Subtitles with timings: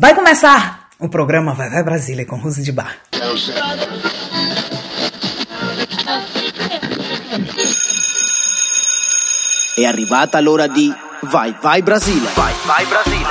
[0.00, 2.96] Vai começar o programa Vai Vai Brasília com Rose de Bar.
[9.76, 10.90] È arrivata l'ora di
[11.24, 12.26] Vai Vai Brasile.
[12.34, 13.26] Vai Vai Brasile.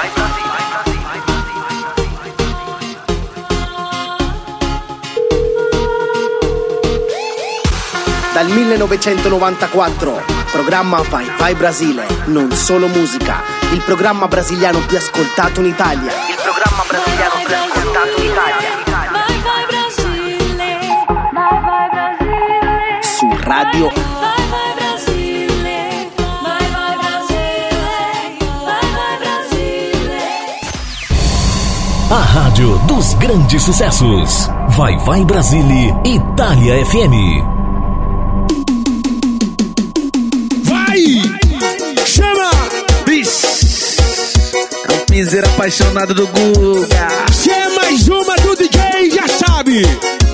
[8.31, 13.41] Dal 1994, programma Vai Vai Brasile, non solo musica,
[13.73, 16.38] il programma brasiliano più ascoltato in Italia.
[18.19, 18.71] Italia.
[19.11, 20.71] Vai, vai Brasile,
[21.33, 23.03] vai, vai Brasile.
[23.03, 26.11] Su Radio Vai, vai Brasile,
[26.41, 30.21] vai, vai Brasile, vai, vai Brasile.
[32.09, 34.49] A rádio dos grandes sucessos.
[34.69, 37.58] Vai Vai Brasília, Itália FM.
[45.19, 47.09] O piseiro apaixonado do Guga.
[47.33, 49.81] Se é mais uma do DJ, já sabe!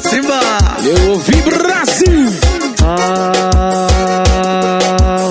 [0.08, 0.40] Simba!
[0.84, 2.32] Eu ouvi Brasil!
[2.84, 3.88] Ah,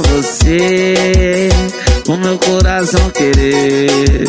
[0.08, 1.48] você,
[2.08, 4.26] o meu coração querer.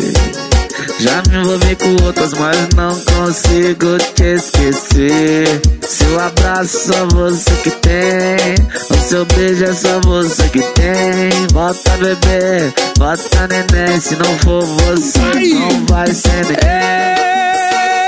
[1.00, 5.75] Já me envolvi com outras, mas não consigo te esquecer.
[6.06, 8.54] Seu abraço só você que tem.
[8.90, 11.46] O seu beijo é só você que tem.
[11.52, 14.00] Bota bebê, bota neném.
[14.00, 17.16] Se não for você, não vai ser ninguém.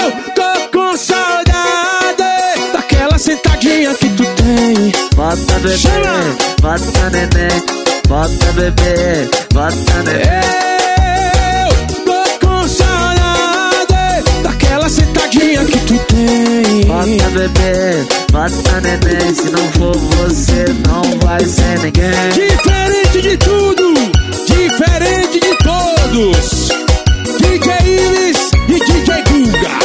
[0.05, 2.23] Eu tô com saudade
[2.73, 4.93] daquela sentadinha que tu tem.
[5.17, 6.37] Bota bebê, Chama!
[6.63, 7.63] bota neném.
[8.07, 10.23] Bota bebê, bota neném.
[11.67, 16.68] Eu tô com saudade daquela sentadinha que tu tem.
[16.89, 19.35] Bota bebê, bota neném.
[19.35, 22.31] Se não for você, não vai ser ninguém.
[22.33, 23.93] Diferente de tudo,
[24.47, 26.69] diferente de todos.
[27.43, 29.79] DJ Iris e DJ Guga.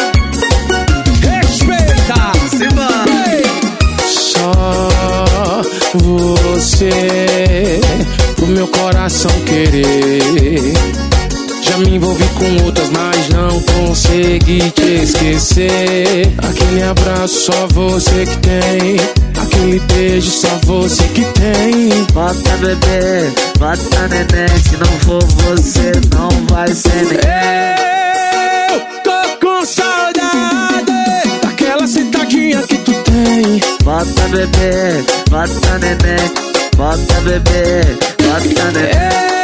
[1.27, 2.31] Respeita.
[2.49, 2.87] Simba!
[4.07, 5.61] Só
[5.95, 7.81] você,
[8.41, 10.73] o meu coração querer.
[11.63, 16.33] Já me envolvi com outras, mas não consegui te esquecer.
[16.37, 18.97] Aquele abraço só você que tem.
[19.41, 22.03] Aquele beijo só você que tem.
[22.11, 24.57] Bota bebê, bota neném.
[24.59, 27.73] Se não for você, não vai ser ninguém.
[28.73, 30.91] Eu tô com saudade
[31.41, 33.61] daquela sentadinha que tu tem.
[33.83, 36.53] Bota bebê, bota neném.
[36.75, 39.42] Bota bebê, bota neném.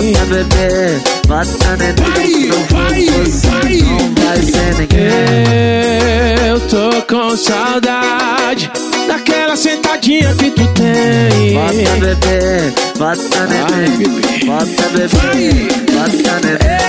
[0.00, 2.48] Bota bebê, bota neném.
[2.70, 3.76] Vai, vai, vai.
[3.82, 6.48] não vai ser ninguém.
[6.48, 8.70] Eu tô com saudade
[9.06, 11.52] daquela sentadinha que tu tem.
[11.52, 14.46] Bota bebê, bota neném.
[14.46, 15.68] Bota bebê, Vai.
[15.92, 16.80] bota neném.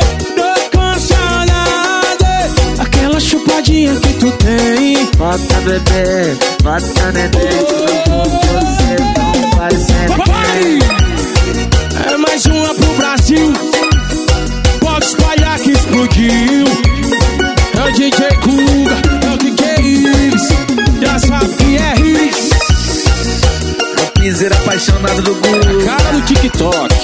[0.00, 5.08] Eu tô com saudade daquela chupadinha que tu tem.
[5.16, 7.30] Bota bebê, bota neném.
[7.30, 10.64] Se não for você, não vai ser Vai!
[10.64, 11.13] ninguém.
[12.06, 13.52] É mais uma pro Brasil.
[14.80, 16.64] Pode espalhar que explodiu.
[17.76, 20.48] É o DJ Kuga, é o DJ Iris.
[21.00, 21.94] Já sabe que é
[24.02, 25.84] o piseiro apaixonado do Guga.
[25.84, 26.94] Cara do TikTok.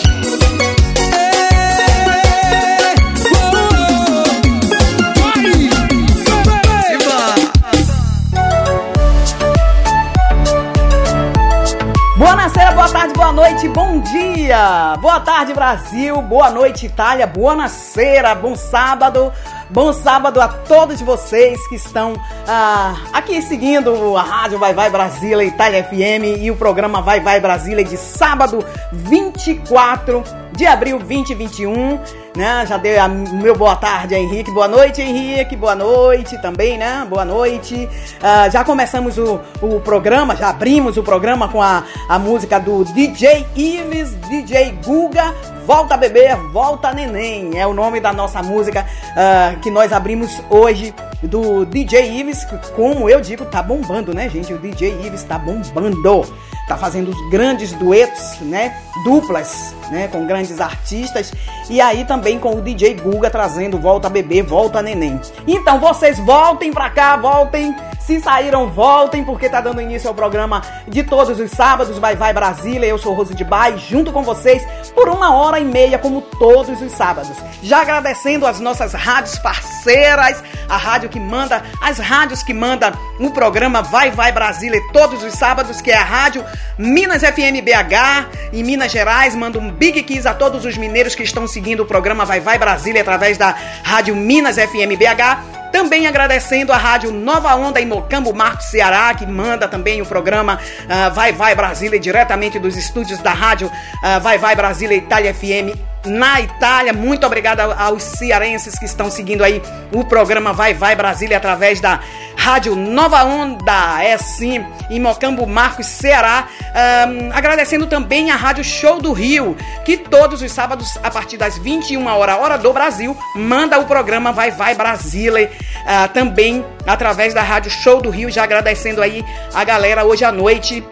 [12.81, 14.97] Boa tarde, boa noite, bom dia!
[15.03, 19.31] Boa tarde, Brasil, boa noite, Itália, boa noite, bom sábado,
[19.69, 22.15] bom sábado a todos vocês que estão
[22.49, 27.39] ah, aqui seguindo a Rádio Vai Vai Brasília, Itália FM e o programa Vai Vai
[27.39, 30.25] Brasília de sábado 24
[30.57, 32.01] de abril 2021,
[32.37, 32.65] né?
[32.67, 37.07] Já dei a meu boa tarde a Henrique, boa noite Henrique, boa noite também, né?
[37.09, 37.89] Boa noite.
[38.23, 42.85] Ah, já começamos o, o programa, já abrimos o programa com a, a música do
[42.85, 45.35] DJ Ives, DJ Guga,
[45.67, 47.59] Volta Bebê, Volta Neném.
[47.59, 48.87] É o nome da nossa música
[49.17, 50.95] ah, que nós abrimos hoje
[51.27, 54.53] do DJ Ives, que, como eu digo, tá bombando, né, gente?
[54.53, 56.27] O DJ Ives tá bombando.
[56.67, 58.77] Tá fazendo os grandes duetos, né?
[59.05, 60.09] Duplas, né?
[60.09, 61.33] Com grandes artistas.
[61.69, 65.21] E aí também com o DJ Guga trazendo Volta Bebê, Volta Neném.
[65.47, 70.63] Então vocês voltem pra cá, voltem Se saíram, voltem, porque tá dando início ao programa
[70.89, 72.87] de todos os sábados, Vai Vai Brasília.
[72.87, 76.81] Eu sou Rose de Bai, junto com vocês, por uma hora e meia, como todos
[76.81, 77.37] os sábados.
[77.63, 83.31] Já agradecendo as nossas rádios parceiras, a rádio que manda, as rádios que manda o
[83.31, 86.45] programa Vai Vai Brasília todos os sábados, que é a rádio
[86.79, 89.35] Minas FM BH, em Minas Gerais.
[89.35, 92.59] Manda um big kiss a todos os mineiros que estão seguindo o programa Vai Vai
[92.59, 93.55] Brasília através da
[93.85, 95.60] rádio Minas FM BH.
[95.73, 100.59] Também agradecendo a Rádio Nova Onda em Mocambo, Marcos Ceará, que manda também o programa
[100.89, 103.71] ah, Vai Vai Brasília diretamente dos estúdios da Rádio
[104.03, 106.93] ah, Vai Vai Brasília Itália FM na Itália.
[106.93, 109.63] Muito obrigada aos cearenses que estão seguindo aí
[109.93, 112.01] o programa Vai Vai Brasília através da
[112.37, 116.49] Rádio Nova Onda, é sim, em Mocambo, Marcos, Ceará.
[116.75, 121.59] Ahn, agradecendo também a Rádio Show do Rio, que todos os sábados, a partir das
[121.59, 125.51] 21 horas, hora do Brasil, manda o programa Vai Vai Brasília,
[125.87, 130.33] ah, também através da Rádio Show do Rio, já agradecendo aí a galera hoje à
[130.33, 130.83] noite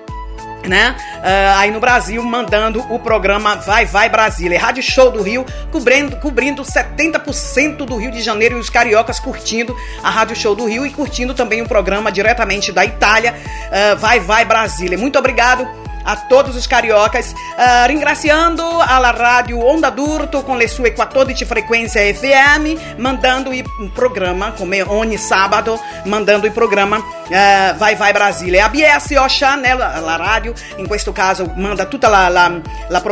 [0.66, 0.96] né?
[1.22, 4.58] Ah, aí no Brasil, mandando o programa Vai Vai Brasília.
[4.58, 9.76] Rádio Show do Rio, cobrindo, cobrindo 70% do Rio de Janeiro e os cariocas curtindo
[10.02, 13.34] a Rádio Show do Rio e curtindo também o programa diretamente da Itália,
[13.70, 14.98] ah, Vai Vai Brasília.
[14.98, 17.34] Muito obrigado a todos os cariocas,
[17.86, 24.80] ringraziando a rádio Onda d'Urto com le sue 14 frequência FM, mandando um programa, come
[24.82, 26.96] ogni sábado, mandando il programa
[27.30, 28.58] ah, Vai Vai Brasile.
[28.60, 32.58] A BSO Channel, la radio, in questo caso manda tutta la, la,
[32.88, 33.02] la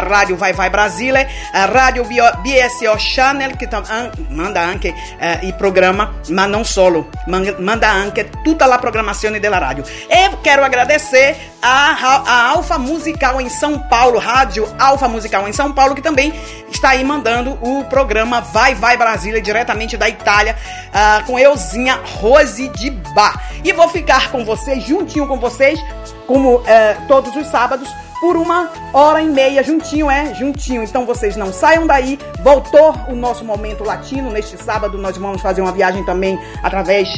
[0.00, 5.40] radio Vai Vai Brasile, a radio Bio- BSO Channel che tam- an- manda anche eh,
[5.42, 9.84] il programma, ma non solo, man- manda anche tutta la programmazione della radio.
[10.08, 15.72] E quero agradecer a, a Alfa Musical em São Paulo, Rádio Alfa Musical em São
[15.72, 16.32] Paulo, que também
[16.70, 20.56] está aí mandando o programa Vai Vai Brasília, diretamente da Itália,
[20.92, 23.40] ah, com Euzinha Rose de Bar.
[23.64, 25.80] E vou ficar com vocês, juntinho com vocês,
[26.26, 27.88] como eh, todos os sábados,
[28.20, 30.34] por uma hora e meia, juntinho, é?
[30.34, 30.82] Juntinho.
[30.82, 32.18] Então vocês não saiam daí.
[32.42, 34.30] Voltou o nosso momento latino.
[34.30, 37.08] Neste sábado nós vamos fazer uma viagem também através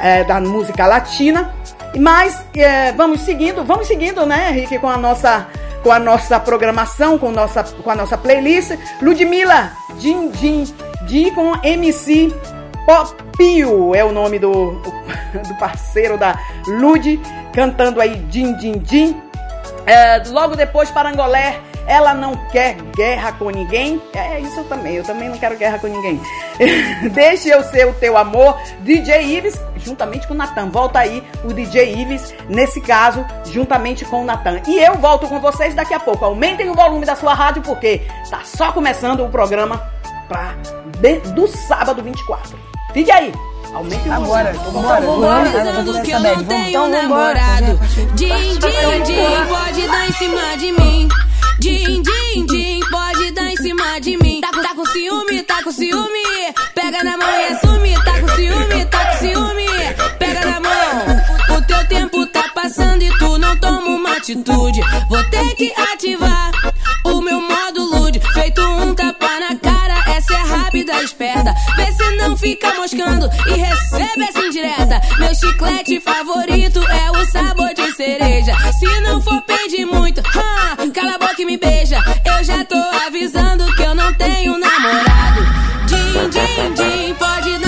[0.00, 1.54] eh, da música latina.
[1.98, 5.46] Mas eh, vamos seguindo, vamos seguindo, né, Henrique, com a nossa
[5.82, 8.72] com a nossa programação, com, nossa, com a nossa playlist.
[9.00, 10.64] Ludmilla, Din Din,
[11.02, 12.34] Din com MC
[12.86, 14.72] Popio é o nome do,
[15.46, 16.36] do parceiro da
[16.66, 17.20] Lud,
[17.52, 19.20] cantando aí Din Din Din.
[19.86, 24.00] É, logo depois, Parangolé, ela não quer guerra com ninguém.
[24.14, 26.20] É isso também, eu também não quero guerra com ninguém.
[27.12, 30.68] Deixe eu ser o teu amor, DJ Ives, juntamente com o Natan.
[30.70, 34.60] Volta aí o DJ Ives, nesse caso, juntamente com o Natan.
[34.66, 36.24] E eu volto com vocês daqui a pouco.
[36.24, 39.82] Aumentem o volume da sua rádio, porque tá só começando o programa
[40.28, 40.54] pra,
[41.00, 42.58] de- do sábado 24.
[42.92, 43.32] Fique aí.
[43.74, 44.24] Aumentem o volume.
[44.26, 45.00] Agora, vambora.
[45.02, 47.34] Vambora, vamos que eu não tenho então vambora.
[47.34, 47.80] namorado.
[48.14, 48.28] Din,
[48.58, 51.08] din, din, pode dar em cima de mim.
[51.58, 54.40] Din, din, din, pode dar em cima de mim.
[54.40, 56.22] Tá, tá com ciúme, tá com ciúme.
[56.74, 57.94] Pega na mão e assume.
[58.04, 59.66] Tá com ciúme, tá com ciúme.
[60.18, 61.56] Pega na mão.
[61.56, 64.80] O teu tempo tá passando e tu não toma uma atitude.
[65.08, 66.50] Vou ter que ativar
[67.04, 68.20] o meu modo lude.
[68.34, 71.54] Feito um tapa na cara, essa é rápida, esperta.
[71.76, 72.05] Vê se
[72.36, 75.00] fica moscando e recebe essa indireta.
[75.18, 78.54] Meu chiclete favorito é o sabor de cereja.
[78.78, 81.98] Se não for pedir muito, ah, cala a boca e me beija.
[82.24, 85.40] Eu já tô avisando que eu não tenho namorado.
[85.86, 87.65] Din, din, din, pode dar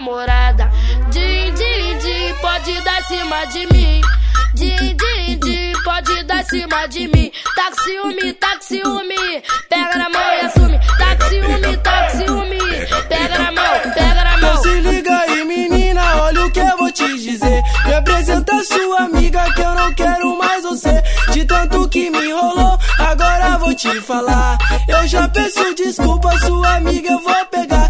[0.00, 0.70] namorada.
[1.12, 4.00] Din, din, din, pode dar cima de mim.
[4.54, 7.30] Din, din, din, pode dar cima de mim.
[7.54, 9.42] Tá com ciúme, tá com ciúme.
[9.68, 10.78] Pega na mão e assume.
[10.98, 12.58] Tá com ciúme, tá com ciúme.
[13.08, 14.50] Pega na mão, pega na mão.
[14.50, 17.62] Então se liga aí, menina, olha o que eu vou te dizer.
[17.84, 21.02] Me apresenta sua amiga que eu não quero mais você.
[21.32, 24.56] De tanto que me enrolou, agora vou te falar.
[24.88, 27.89] Eu já peço desculpa, sua amiga eu vou pegar.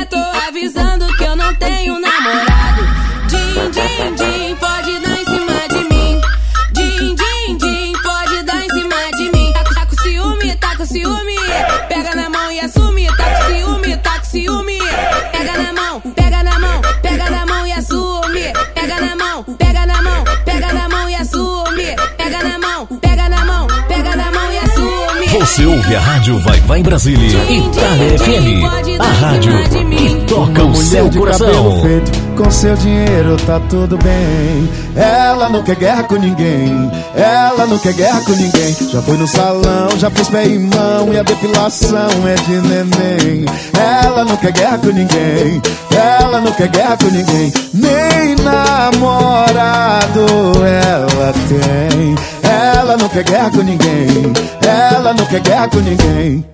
[0.00, 0.16] direto,
[0.48, 1.09] avisando
[25.70, 29.52] ouve a rádio Vai Vai Brasília, Itália FM, a rádio
[29.96, 31.80] que toca o seu coração.
[31.80, 34.68] feito, com seu dinheiro tá tudo bem.
[34.96, 36.90] Ela não quer guerra com ninguém.
[37.14, 38.76] Ela não quer guerra com ninguém.
[38.90, 43.44] Já foi no salão, já fez pé e mão e a depilação é de neném.
[43.78, 45.62] Ela não quer guerra com ninguém.
[45.94, 47.52] Ela não quer guerra com ninguém.
[47.74, 50.26] Nem namorado
[50.64, 52.29] ela tem.
[52.90, 54.32] Ela não quer guerra com ninguém.
[54.66, 56.44] Ela não quer guerra com ninguém.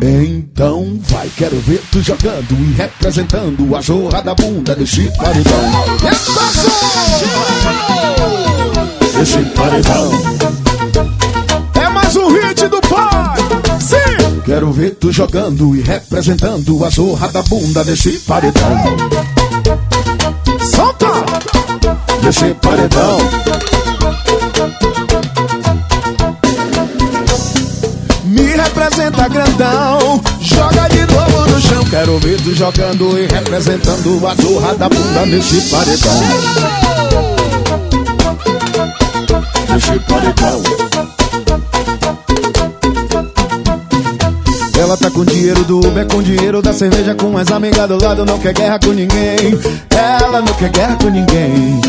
[0.00, 5.72] Então vai, quero ver tu jogando e representando a jorra da bunda desse paredão.
[9.56, 10.12] Paredão.
[11.74, 13.40] É mais um hit do pai.
[13.80, 14.40] Sim.
[14.44, 18.78] Quero ver tu jogando e representando a zorra da bunda desse paredão.
[20.60, 21.08] Solta!
[22.22, 23.18] Desse paredão.
[28.32, 31.84] Me representa grandão, joga de novo no chão.
[31.84, 36.20] Quero ver tu jogando e representando a zorra da bunda nesse paredão.
[39.68, 41.71] Nesse paredão.
[44.78, 48.24] Ela tá com dinheiro do Uber, com dinheiro da cerveja, com as amigas do lado,
[48.24, 49.58] não quer guerra com ninguém.
[49.90, 51.80] Ela não quer guerra com ninguém.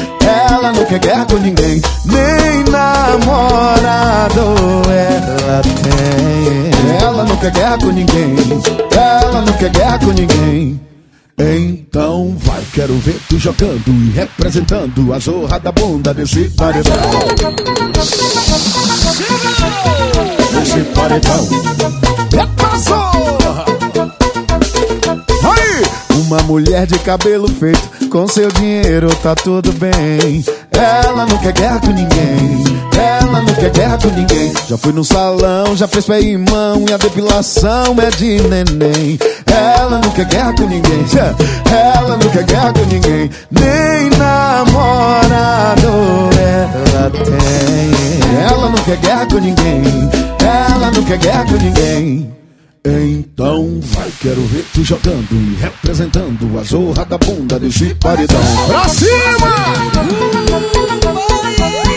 [0.50, 1.82] Ela não quer guerra com ninguém.
[2.06, 4.42] Nem namorado
[4.90, 7.02] ela tem.
[7.02, 8.36] Ela não quer guerra com ninguém.
[8.92, 10.93] Ela não quer guerra com ninguém.
[11.38, 16.94] Então vai, quero ver tu jogando e representando a zorra da bunda desse paredão.
[20.54, 21.48] Desse paredão.
[22.32, 23.83] Eita zorra!
[26.18, 30.44] Uma mulher de cabelo feito, com seu dinheiro tá tudo bem.
[30.72, 32.64] Ela não quer guerra com ninguém.
[32.98, 34.54] Ela não quer guerra com ninguém.
[34.68, 39.20] Já foi no salão, já fez pé e mão e a depilação é de neném.
[39.46, 41.06] Ela não quer guerra com ninguém.
[41.72, 43.30] Ela não quer guerra com ninguém.
[43.52, 45.88] Nem namorado
[46.38, 48.50] ela tem.
[48.50, 49.84] Ela não quer guerra com ninguém.
[50.40, 52.43] Ela não quer guerra com ninguém.
[52.86, 58.42] Então vai, quero ver tu jogando e representando a zorra da bunda desse paredão.
[58.68, 59.48] Pra cima!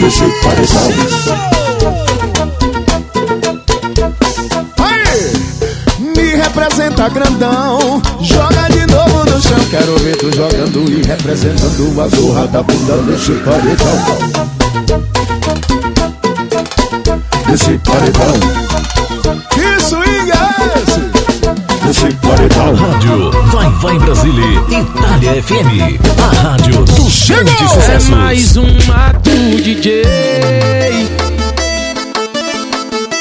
[0.01, 0.91] Desse paredão.
[4.79, 5.33] Aí!
[6.15, 9.59] Me representa grandão, joga de novo no chão.
[9.69, 13.99] Quero ver tu jogando e representando a zorra da bunda desse paredão.
[17.51, 18.67] Desse paredão.
[22.01, 22.75] Paredão.
[22.75, 28.09] Rádio Vai Vai Brasília, Itália FM, a rádio dos grandes É sucessos.
[28.11, 30.03] mais uma do DJ.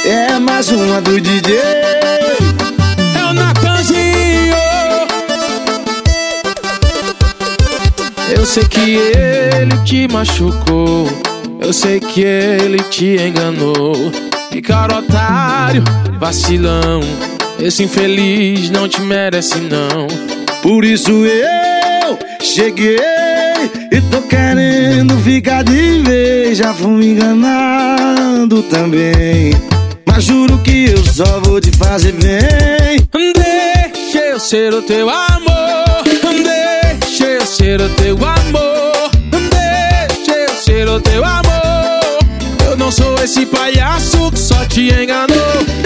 [0.05, 1.55] É mais uma do DJ.
[1.58, 4.55] É o Natanzinho.
[8.29, 11.08] Eu sei que ele te machucou.
[11.62, 14.12] Eu sei que ele te enganou.
[14.51, 15.84] E cara otário,
[16.20, 17.00] vacilão.
[17.59, 20.07] Esse infeliz não te merece, não.
[20.62, 22.97] Por isso eu cheguei
[23.91, 26.57] e tô querendo ficar de vez.
[26.57, 29.53] Já fui enganado também.
[30.05, 33.00] Mas juro que eu só vou te fazer bem.
[33.12, 36.03] Deixa eu ser o teu amor.
[37.01, 39.12] Deixa eu ser o teu amor.
[39.31, 42.19] Deixa eu ser o teu amor.
[42.69, 45.84] Eu não sou esse palhaço que só te enganou.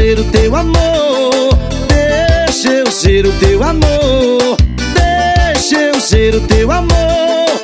[0.00, 1.58] Ser o teu amor.
[1.86, 4.56] Deixa eu ser o teu amor.
[4.94, 7.60] Deixa eu ser o teu amor.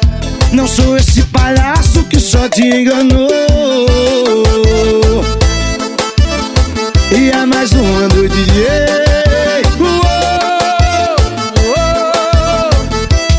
[0.52, 3.26] Não sou esse palhaço que só te enganou.
[7.10, 7.70] E é mais.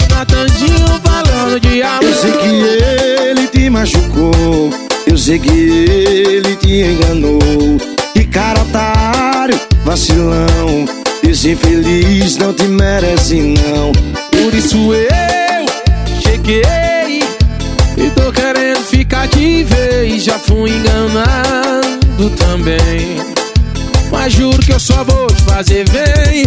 [0.10, 2.04] Natanzinho falando de amor.
[2.04, 2.48] Eu sei que
[3.22, 4.72] ele te machucou.
[5.06, 7.37] Eu sei que ele te enganou.
[9.88, 10.84] Vacilão.
[11.24, 13.94] Esse infeliz não te merece, não.
[14.32, 15.66] Por isso eu
[16.22, 17.24] cheguei
[17.96, 20.26] e tô querendo ficar de vez.
[20.26, 23.16] Já fui enganado também.
[24.12, 26.46] Mas juro que eu só vou te fazer bem.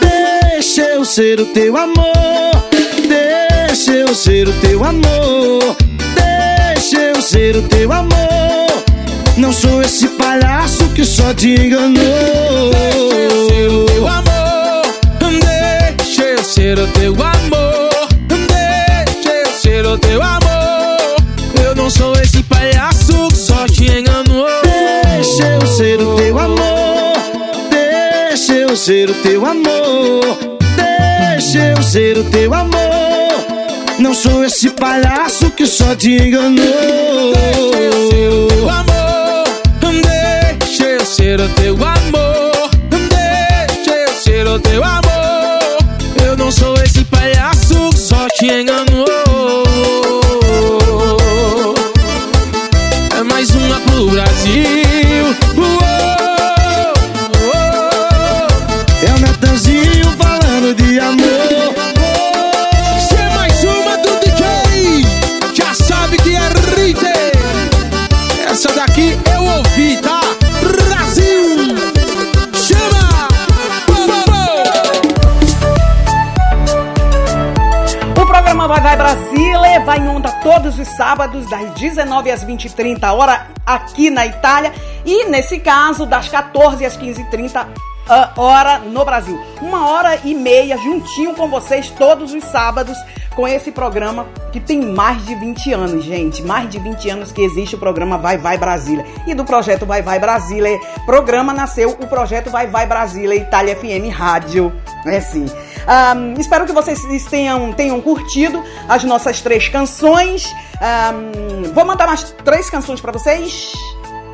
[0.00, 2.52] Deixa eu ser o teu amor.
[3.06, 5.76] Deixa eu ser o teu amor.
[6.14, 8.82] Deixa eu ser o teu amor.
[9.36, 12.72] Não sou esse palhaço que só te enganou.
[13.86, 14.82] Teu amor,
[15.96, 18.08] deixa eu ser o teu amor.
[18.26, 21.16] Deixa eu ser o teu amor.
[21.64, 24.48] Eu não sou esse palhaço que só te enganou.
[24.64, 27.12] Deixa Deixa eu ser o teu amor.
[27.70, 30.36] Deixa eu ser o teu amor.
[30.76, 33.46] Deixa eu ser o teu amor.
[34.00, 37.34] Não sou esse palhaço que só te enganou.
[37.34, 38.47] Deixa eu ser o
[41.28, 42.70] ser o teu amor.
[42.88, 45.58] Deixa eu ser o teu amor.
[46.24, 49.04] Eu não sou esse palhaço que só te enganou.
[53.18, 54.77] É mais uma pro Brasil.
[79.88, 84.26] Vai em onda todos os sábados, das 19 às 20 h 30 hora aqui na
[84.26, 84.70] Itália.
[85.02, 87.68] E nesse caso, das 14 às 15 h 30
[88.06, 89.42] ah, hora no Brasil.
[89.62, 92.98] Uma hora e meia juntinho com vocês todos os sábados
[93.34, 96.42] com esse programa que tem mais de 20 anos, gente.
[96.42, 99.06] Mais de 20 anos que existe o programa Vai Vai Brasília.
[99.26, 104.12] E do projeto Vai Vai Brasília, programa nasceu o projeto Vai Vai Brasília Itália FM
[104.14, 104.70] Rádio.
[105.06, 105.46] É assim.
[105.88, 110.54] Ahm, espero que vocês tenham, tenham curtido as nossas três canções.
[110.80, 113.72] Ahm, vou mandar mais três canções para vocês.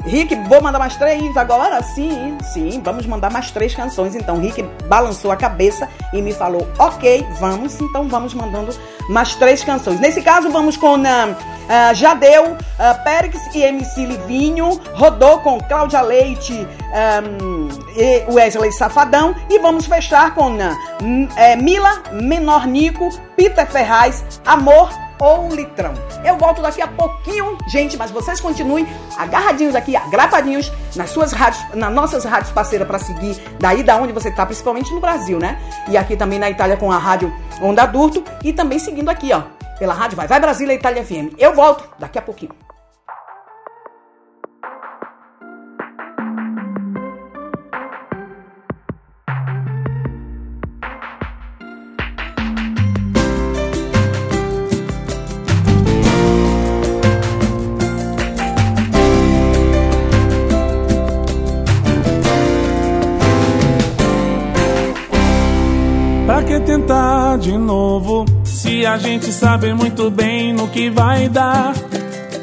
[0.04, 1.82] Rick, vou mandar mais três agora?
[1.82, 4.14] Sim, sim, vamos mandar mais três canções.
[4.14, 8.74] Então, Rick balançou a cabeça e me falou: Ok, vamos, então vamos mandando
[9.08, 10.00] mais três canções.
[10.00, 11.34] Nesse caso, vamos com ah,
[11.68, 19.34] ah, Jadeu, uh, Périx e MC Livinho, rodou com Cláudia Leite ahm, e Wesley Safadão.
[19.48, 25.94] E vamos fechar com ah, Mila, Menor Nico, Peter Ferraz, Amor ou um litrão.
[26.24, 31.64] Eu volto daqui a pouquinho, gente, mas vocês continuem agarradinhos aqui, agrapadinhos nas suas rádios,
[31.74, 35.58] nas nossas rádios parceiras para seguir daí da onde você tá, principalmente no Brasil, né?
[35.88, 39.42] E aqui também na Itália com a rádio Onda Adulto e também seguindo aqui, ó,
[39.78, 41.34] pela rádio Vai Vai Brasília Itália FM.
[41.38, 42.63] Eu volto daqui a pouquinho.
[68.94, 71.74] A gente sabe muito bem no que vai dar.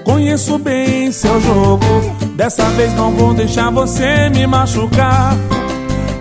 [0.04, 1.86] Conheço bem seu jogo.
[2.36, 5.34] Dessa vez não vou deixar você me machucar.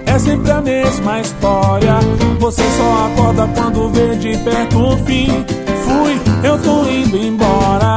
[0.07, 1.99] É sempre a mesma história.
[2.39, 5.45] Você só acorda quando vê de perto o fim.
[5.85, 7.97] Fui, eu tô indo embora.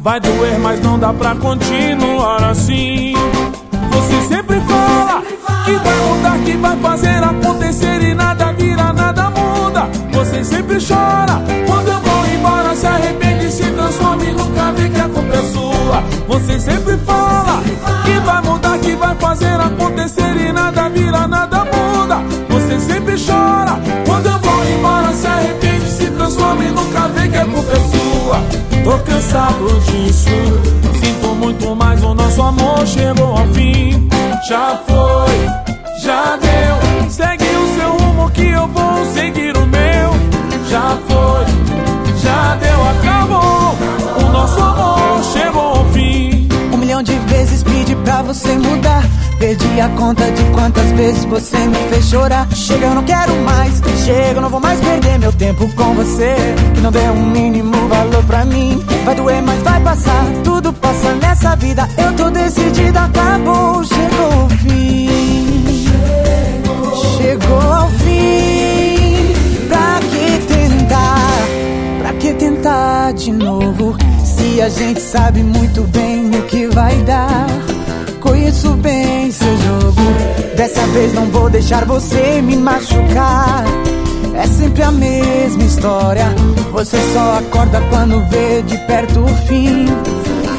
[0.00, 3.14] Vai doer, mas não dá pra continuar assim.
[3.92, 5.22] Você sempre fala
[5.64, 9.88] que vai mudar, que vai fazer acontecer e nada vira, nada muda.
[10.12, 11.38] Você sempre chora
[15.88, 16.02] sua.
[16.28, 17.62] Você sempre fala
[18.04, 22.16] que vai mudar, que vai fazer acontecer e nada vira, nada muda.
[22.50, 27.36] Você sempre chora quando eu vou embora, se arrepende, se transforma e nunca vê que
[27.36, 28.40] a culpa é sua.
[28.84, 30.28] Tô cansado disso,
[31.00, 34.08] sinto muito mais, o nosso amor chegou ao fim.
[34.48, 36.47] Já foi, já deu.
[48.18, 49.04] Pra você mudar.
[49.38, 52.48] Perdi a conta de quantas vezes você me fez chorar.
[52.52, 53.80] Chega, eu não quero mais.
[54.04, 56.34] Chega, eu não vou mais perder meu tempo com você.
[56.74, 58.82] Que não deu um mínimo valor pra mim.
[59.04, 60.24] Vai doer, mas vai passar.
[60.42, 61.88] Tudo passa nessa vida.
[61.96, 63.84] Eu tô decidida, acabou.
[63.84, 65.88] Chegou o fim.
[67.16, 69.68] Chegou ao fim.
[69.68, 71.48] Pra que tentar?
[72.00, 73.96] Pra que tentar de novo?
[74.24, 77.46] Se a gente sabe muito bem o que vai dar.
[78.20, 80.00] Conheço bem seu jogo.
[80.56, 83.64] Dessa vez não vou deixar você me machucar.
[84.34, 86.26] É sempre a mesma história.
[86.72, 89.86] Você só acorda quando vê de perto o fim.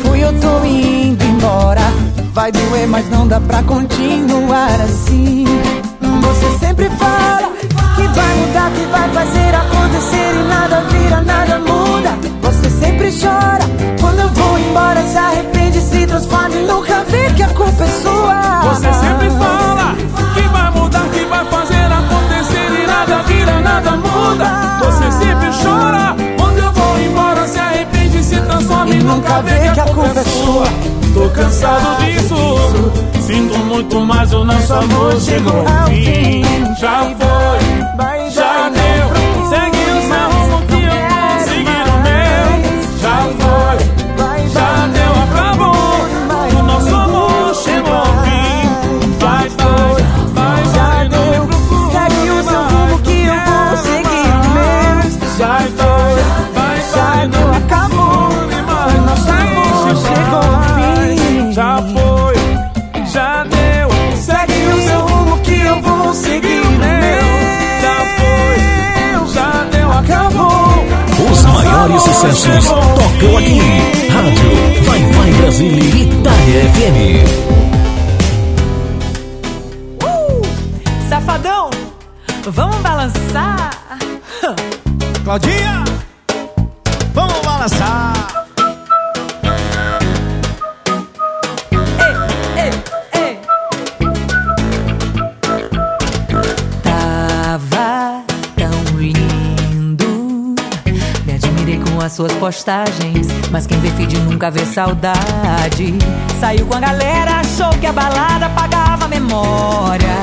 [0.03, 1.81] Fui, eu tô indo embora.
[2.33, 5.45] Vai doer, mas não dá pra continuar assim.
[6.21, 7.51] Você sempre fala
[7.95, 12.17] que vai mudar, que vai fazer acontecer e nada vira, nada muda.
[12.41, 13.65] Você sempre chora
[13.99, 15.17] quando eu vou embora, se
[16.19, 18.61] transforma e nunca vê que a culpa é sua.
[18.63, 19.95] Você sempre fala
[20.33, 24.79] que vai mudar, que vai fazer acontecer e nada vira, nada muda.
[24.83, 29.79] Você sempre chora quando eu vou embora, se arrepende, se transforma e nunca vê que
[29.79, 30.65] a culpa é sua.
[31.13, 32.35] Tô cansado disso.
[33.21, 36.43] Sinto muito, mas o nosso amor chegou ao fim.
[36.79, 37.97] Já foi,
[71.79, 73.59] maiores sucessos tocam aqui.
[74.11, 77.23] Rádio Vai Vai Brasília Itália FM.
[80.03, 80.41] Uh!
[81.07, 81.69] Safadão,
[82.47, 83.71] vamos balançar.
[85.23, 85.83] Claudinha,
[102.69, 103.27] postagens.
[103.49, 105.97] Mas quem vê feed nunca vê saudade.
[106.39, 110.15] Saiu com a galera, achou que a balada pagava a memória.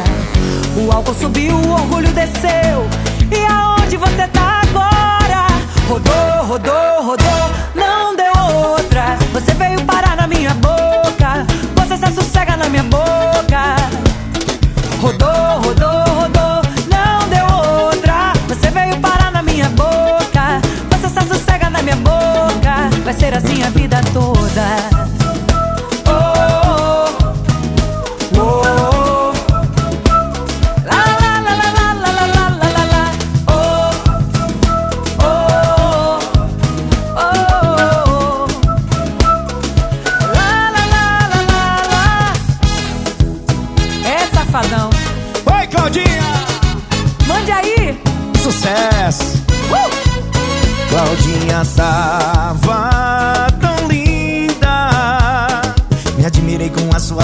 [0.77, 2.87] O álcool subiu, o orgulho desceu.
[3.31, 5.47] E aonde você tá agora?
[5.89, 8.33] Rodou, rodou, rodou, não deu
[8.71, 9.17] outra.
[9.33, 11.47] Você veio parar na minha boca.
[11.75, 13.77] Você se sossega na minha boca.
[15.01, 16.06] Rodou, rodou,
[41.53, 42.33] la, la.
[44.09, 44.89] É safadão.
[45.45, 46.23] Oi, Claudinha,
[47.27, 48.01] Mande aí.
[48.43, 49.45] sucesso.
[49.71, 49.91] Uh!
[50.89, 52.96] Claudinha tava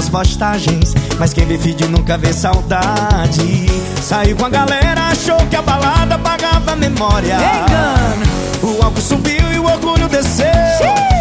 [0.08, 0.94] postagens.
[1.18, 3.66] Mas quem vê vídeo nunca vê saudade.
[4.00, 7.36] Saiu com a galera, achou que a balada pagava a memória.
[7.36, 8.26] Engano.
[8.62, 10.46] O álcool subiu e o orgulho desceu.
[10.48, 11.11] E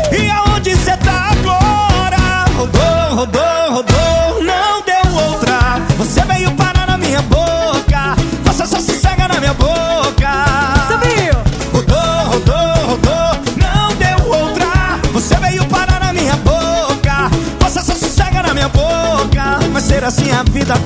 [20.71, 20.77] la,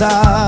[0.00, 0.44] la.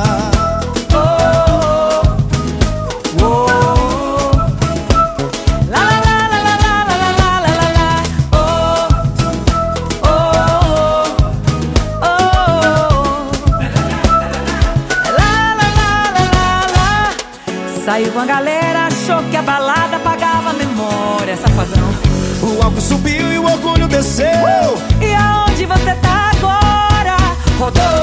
[17.84, 21.88] Saiu com a galera, achou que a balada pagava a memória, safadão.
[22.42, 24.26] O álcool subiu e o orgulho desceu.
[25.00, 27.16] E aonde você tá agora?
[27.58, 27.95] Rodou,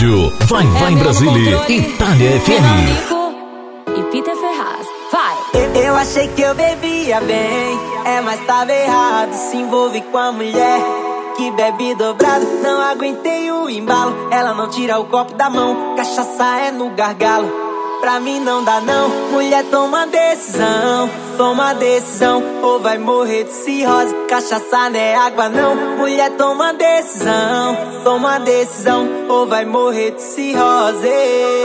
[0.00, 3.98] Rádio Vai Vai Brasília Itália FM.
[3.98, 4.86] E Peter Ferraz.
[5.12, 5.36] Vai!
[5.52, 9.32] Eu, eu achei que eu bebia bem, é, mas tava errado.
[9.34, 10.80] Se envolve com a mulher
[11.36, 12.46] que bebe dobrado.
[12.62, 15.94] Não aguentei o embalo, ela não tira o copo da mão.
[15.96, 17.68] Cachaça é no gargalo.
[18.00, 24.14] Pra mim não dá não, mulher toma decisão, toma decisão, ou vai morrer de cirrose.
[24.26, 31.59] Cachaça não é água não, mulher toma decisão, toma decisão, ou vai morrer de cirrose.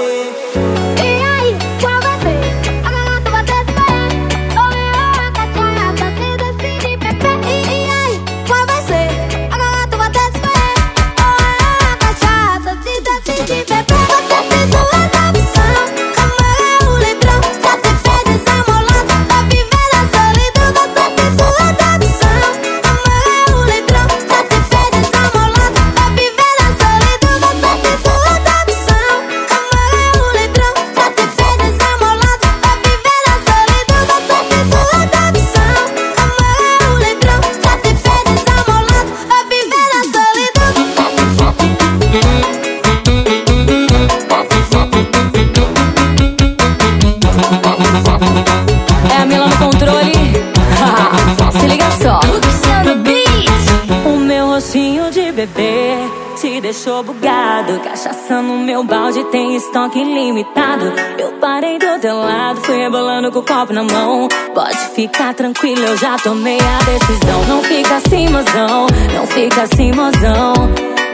[59.90, 60.94] Tem estoque ilimitado.
[61.18, 64.28] Eu parei do teu lado, fui rebolando com o copo na mão.
[64.54, 67.46] Pode ficar tranquilo, eu já tomei a decisão.
[67.48, 70.54] Não fica assim, mozão, não fica assim, mozão.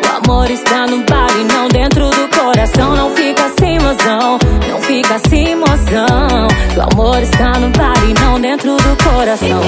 [0.03, 2.95] O amor está no bar e não dentro do coração.
[2.95, 4.37] Não fica assim, mozão,
[4.69, 6.47] não fica assim, mozão.
[6.77, 9.61] O amor está no bar e não dentro do coração.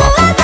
[0.00, 0.39] Eu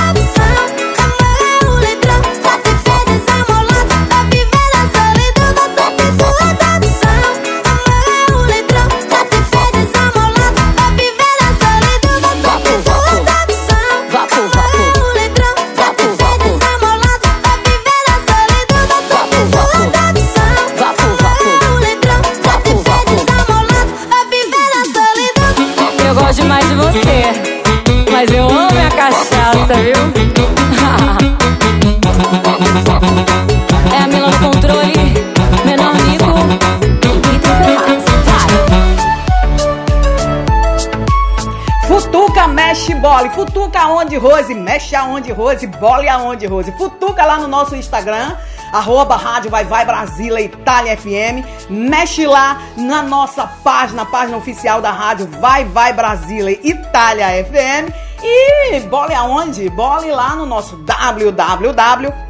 [43.26, 43.30] bola.
[43.30, 44.54] Futuca aonde, Rose?
[44.54, 45.66] Mexe aonde, Rose?
[45.66, 46.72] Bola aonde, Rose?
[46.72, 48.36] Futuca lá no nosso Instagram.
[48.72, 51.44] Arroba Rádio Vai Vai Brasília Itália FM.
[51.70, 57.92] Mexe lá na nossa página, página oficial da Rádio Vai Vai Brasília Itália FM.
[58.22, 59.68] E bole aonde?
[59.70, 62.25] Bole lá no nosso www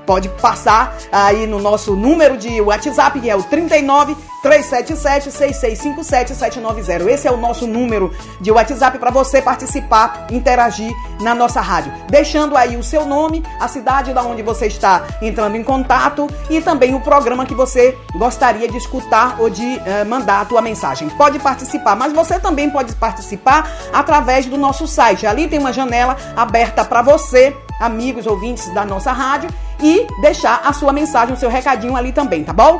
[0.09, 7.11] pode passar aí no nosso número de WhatsApp, que é o 39 377 6657 790.
[7.11, 10.91] Esse é o nosso número de WhatsApp para você participar, interagir
[11.21, 11.93] na nossa rádio.
[12.09, 16.59] Deixando aí o seu nome, a cidade da onde você está entrando em contato e
[16.59, 21.07] também o programa que você gostaria de escutar ou de eh, mandar a tua mensagem.
[21.09, 25.27] Pode participar, mas você também pode participar através do nosso site.
[25.27, 29.49] Ali tem uma janela aberta para você, amigos ouvintes da nossa rádio,
[29.81, 32.79] e deixar a sua mensagem, o seu recadinho ali também, tá bom?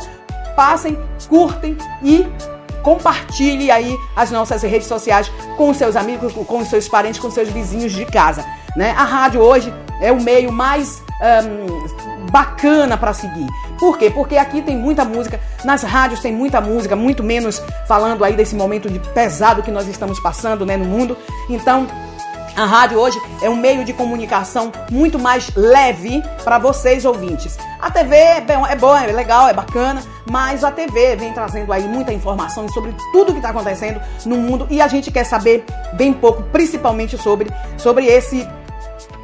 [0.56, 2.28] Passem, curtem e
[2.84, 7.92] compartilhe aí as nossas redes sociais com seus amigos, com seus parentes, com seus vizinhos
[7.92, 8.92] de casa, né?
[8.92, 11.68] A rádio hoje é o meio mais ahn,
[12.32, 13.48] bacana para seguir.
[13.80, 14.10] Por quê?
[14.10, 18.56] Porque aqui tem muita música, nas rádios tem muita música, muito menos falando aí desse
[18.56, 21.18] momento de pesado que nós estamos passando, né, no mundo.
[21.50, 21.88] Então,
[22.56, 27.58] a rádio hoje é um meio de comunicação muito mais leve para vocês ouvintes.
[27.80, 31.72] A TV é, bem- é boa, é legal, é bacana, mas a TV vem trazendo
[31.72, 35.64] aí muita informação sobre tudo que está acontecendo no mundo e a gente quer saber
[35.94, 38.48] bem pouco, principalmente sobre, sobre esse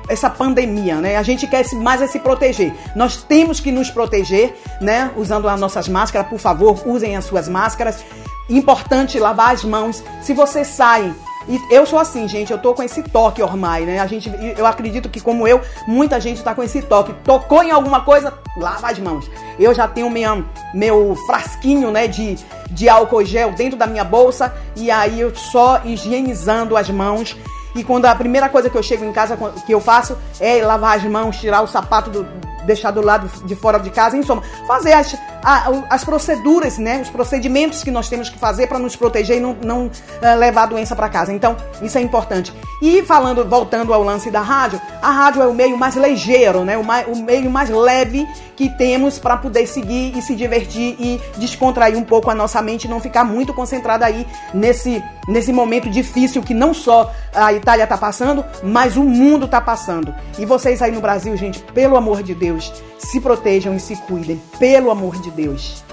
[0.07, 1.17] essa pandemia, né?
[1.17, 2.71] A gente quer mais é se proteger.
[2.95, 5.09] Nós temos que nos proteger, né?
[5.17, 8.05] Usando as nossas máscaras, por favor, usem as suas máscaras.
[8.47, 10.03] Importante lavar as mãos.
[10.21, 11.11] Se você sai
[11.47, 13.99] e eu sou assim, gente, eu tô com esse toque Ormai, né?
[13.99, 17.13] A gente, eu acredito que como eu, muita gente tá com esse toque.
[17.23, 19.29] Tocou em alguma coisa, lava as mãos.
[19.59, 22.35] Eu já tenho minha, meu frasquinho, né, de,
[22.69, 27.35] de álcool gel dentro da minha bolsa e aí eu só higienizando as mãos
[27.75, 30.97] e quando a primeira coisa que eu chego em casa que eu faço é lavar
[30.97, 32.23] as mãos, tirar o sapato do,
[32.65, 36.99] deixar do lado de fora de casa, em soma, fazer as, a- as proceduras, né,
[37.01, 40.63] os procedimentos que nós temos que fazer para nos proteger e não, não eh, levar
[40.63, 41.31] a doença para casa.
[41.33, 42.53] Então, isso é importante.
[42.81, 46.77] E falando, voltando ao lance da rádio, a rádio é o meio mais ligeiro, né,
[46.77, 51.21] o, mai- o meio mais leve que temos para poder seguir e se divertir e
[51.37, 56.41] descontrair um pouco a nossa mente não ficar muito concentrada aí nesse, nesse momento difícil
[56.41, 60.13] que não só a Itália está passando, mas o mundo está passando.
[60.39, 62.54] E vocês aí no Brasil, gente, pelo amor de Deus,
[62.97, 64.41] se protejam e se cuidem.
[64.59, 65.83] Pelo amor de Deus.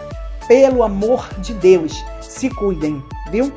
[0.46, 3.52] Pelo amor de Deus, se cuidem, viu?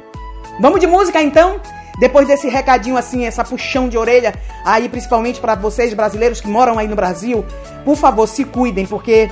[0.60, 1.60] Vamos de música então?
[2.00, 6.78] Depois desse recadinho assim, essa puxão de orelha aí principalmente para vocês brasileiros que moram
[6.78, 7.46] aí no Brasil,
[7.84, 9.32] por favor, se cuidem porque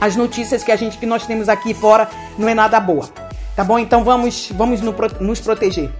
[0.00, 3.08] as notícias que a gente que nós temos aqui fora não é nada boa.
[3.54, 3.78] Tá bom?
[3.78, 4.80] Então vamos, vamos
[5.20, 5.90] nos proteger.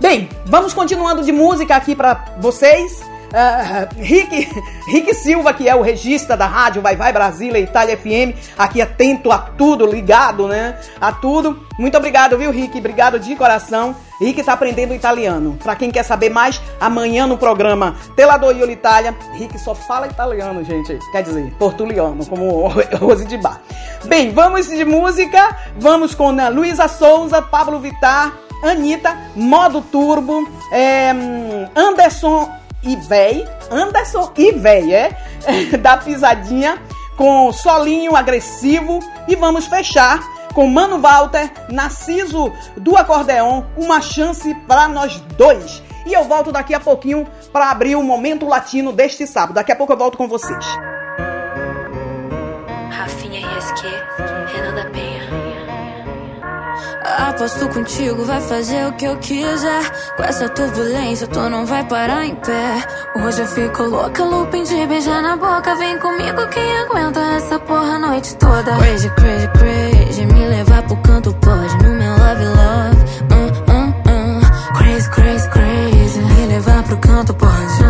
[0.00, 3.11] Bem, vamos continuando de música aqui para vocês.
[3.32, 4.46] Uh, Rick,
[4.86, 9.32] Rick Silva, que é o regista da rádio Vai Vai Brasília Itália FM, aqui atento
[9.32, 10.78] a tudo, ligado, né?
[11.00, 11.66] A tudo.
[11.78, 12.78] Muito obrigado, viu, Rick?
[12.78, 13.96] Obrigado de coração.
[14.20, 15.58] Rick tá aprendendo italiano.
[15.62, 20.62] Para quem quer saber mais, amanhã no programa Telador Io Itália, Rick só fala italiano,
[20.62, 20.98] gente.
[21.10, 22.68] Quer dizer, portuliano, como
[23.00, 23.62] Rose de Bar.
[24.04, 25.56] Bem, vamos de música.
[25.78, 31.12] Vamos com a Luísa Souza, Pablo Vittar, Anitta, Modo Turbo, é,
[31.74, 35.16] Anderson e véi, Anderson e véi, é?
[35.78, 36.80] da pisadinha
[37.16, 40.20] com solinho agressivo e vamos fechar
[40.54, 45.82] com Mano Walter, Narciso do acordeon, uma chance para nós dois.
[46.04, 49.54] E eu volto daqui a pouquinho para abrir o momento latino deste sábado.
[49.54, 50.64] Daqui a pouco eu volto com vocês.
[52.90, 53.86] Rafinha RSQ,
[54.52, 55.11] Renan da Penha.
[57.18, 60.14] Aposto contigo, vai fazer o que eu quiser.
[60.16, 62.82] Com essa turbulência, tu não vai parar em pé.
[63.16, 65.74] Hoje eu fico louca, looping de beijar na boca.
[65.76, 68.76] Vem comigo, quem aguenta essa porra a noite toda.
[68.76, 70.26] Crazy, crazy, crazy.
[70.26, 72.96] Me levar pro canto pode, no meu love, love.
[73.30, 74.78] Uh, uh, uh.
[74.78, 76.20] Crazy, crazy, crazy.
[76.20, 77.81] Me levar pro canto pode,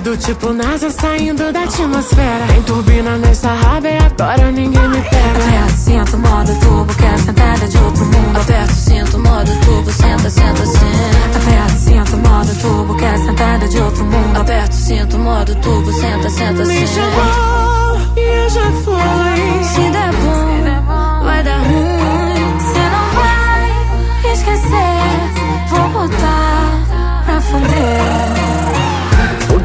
[0.00, 2.46] Do tipo NASA saindo da atmosfera.
[2.48, 5.38] Tem turbina nessa raba e agora ninguém me pega.
[5.38, 8.36] Aperta, cinto, modo turbo, quer sentada de outro mundo.
[8.40, 11.38] Aperta o cinto, modo turbo, senta, senta, senta.
[11.38, 14.40] Aperta o cinto, modo turbo, quer sentada de outro mundo.
[14.40, 16.86] Aperta o cinto, modo turbo, senta, senta, Me senta.
[16.86, 19.64] chamou e eu já fui.
[19.64, 22.58] Se der bom, vai dar ruim.
[22.72, 25.68] Cê não vai esquecer.
[25.68, 28.81] Vou botar pra fuder.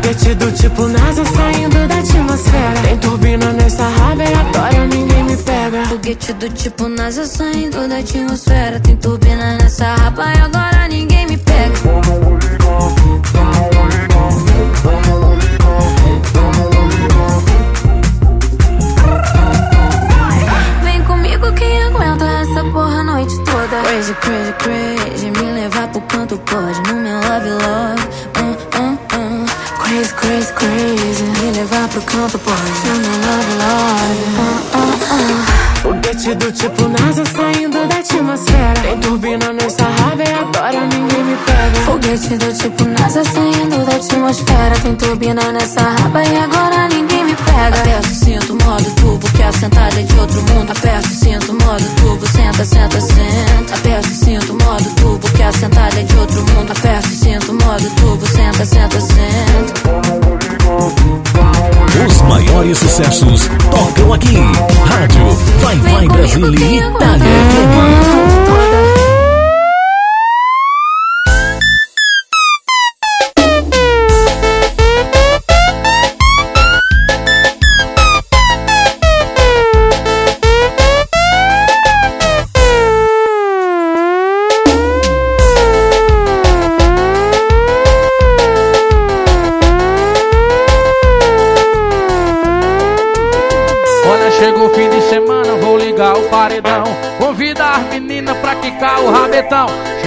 [0.07, 2.81] Foguete do tipo NASA saindo da atmosfera.
[2.81, 5.85] Tem turbina nessa raba e agora ninguém me pega.
[5.85, 8.79] Foguete do tipo NASA saindo da atmosfera.
[8.79, 11.73] Tem turbina nessa rapa e agora ninguém me pega.
[20.83, 23.83] Vem comigo quem aguenta essa porra a noite toda.
[23.83, 25.31] Crazy, crazy, crazy.
[25.31, 26.81] Me levar pro canto pode.
[26.87, 28.26] No meu love, love.
[29.87, 30.13] Uh, uh, uh.
[30.13, 31.23] Crazy, crazy, crazy.
[31.23, 32.57] Me levar pro canto pode.
[32.85, 34.19] No meu love, love.
[34.37, 34.83] Uh,
[35.87, 36.06] uh, uh.
[36.07, 38.81] Foguete do tipo NASA saindo da atmosfera.
[38.81, 41.81] Tem turbina nessa raba e agora ninguém me pega.
[41.85, 44.79] Foguete do tipo NASA saindo da atmosfera.
[44.81, 47.77] Tem turbina nessa raba e agora ninguém me pega.
[47.77, 50.71] Aperta o cinto, modo turbo, que a sentada é de outro mundo.
[50.71, 53.75] Aperta o cinto, modo turbo, senta, senta, senta.
[53.75, 56.71] Aperta o cinto, modo turbo, que a sentada é de outro mundo.
[56.71, 60.26] Aperta o cinto, modo turbo, senta, senta, senta.
[62.05, 64.35] Os maiores sucessos tocam aqui.
[64.85, 65.29] Rádio
[65.61, 69.06] Vai Vai Brasília Itália FM.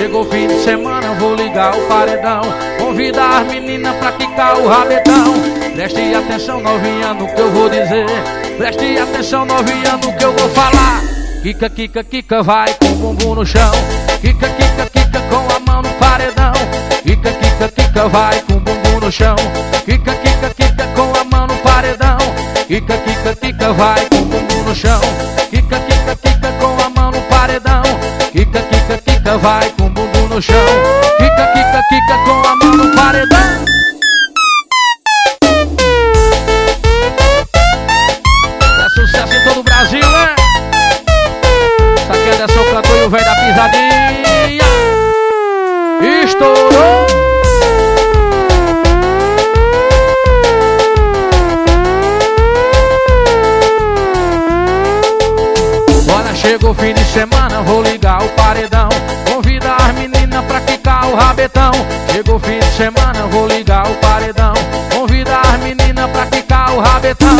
[0.00, 2.40] Chegou fim de semana, vou ligar o paredão.
[2.78, 5.34] Convida as meninas pra quicar o rabetão.
[5.74, 8.06] Preste atenção, novinha, no que eu vou dizer.
[8.56, 11.02] Preste atenção, novinha, no que eu vou falar.
[11.42, 13.70] Kika, kika, kika, vai com o bumbum no chão.
[14.22, 16.52] Kika, kika, kika, com a mão no paredão.
[17.02, 19.36] Kika, kika, kika, vai com o bumbum no chão.
[19.84, 22.16] Kika, kika, kika, com a mão no paredão.
[22.66, 25.00] Kika, kika, kika, vai com o bumbum no chão.
[25.50, 27.82] Kika, kika, kika, com a mão no paredão.
[28.32, 29.89] Kika, kika, kika, vai com
[30.40, 30.54] chão.
[31.18, 33.38] Kika, kika, kika, com a mão no paredão.
[38.78, 40.34] É sucesso em todo o Brasil, né?
[41.96, 44.00] Isso aqui é Anderson Cantor e o velho da pisadinha.
[46.24, 47.06] Estourou!
[56.12, 57.99] Olha, chegou o fim de semana, vou ligar
[61.10, 61.72] o rabetão.
[62.12, 64.54] Chegou fim de semana, vou ligar o paredão.
[64.94, 67.30] Convida as meninas pra quicar o rabetão.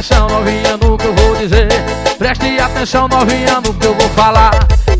[0.00, 1.68] atenção, novinha, no que eu vou dizer.
[2.18, 4.50] Preste atenção, novinha, no que eu vou falar.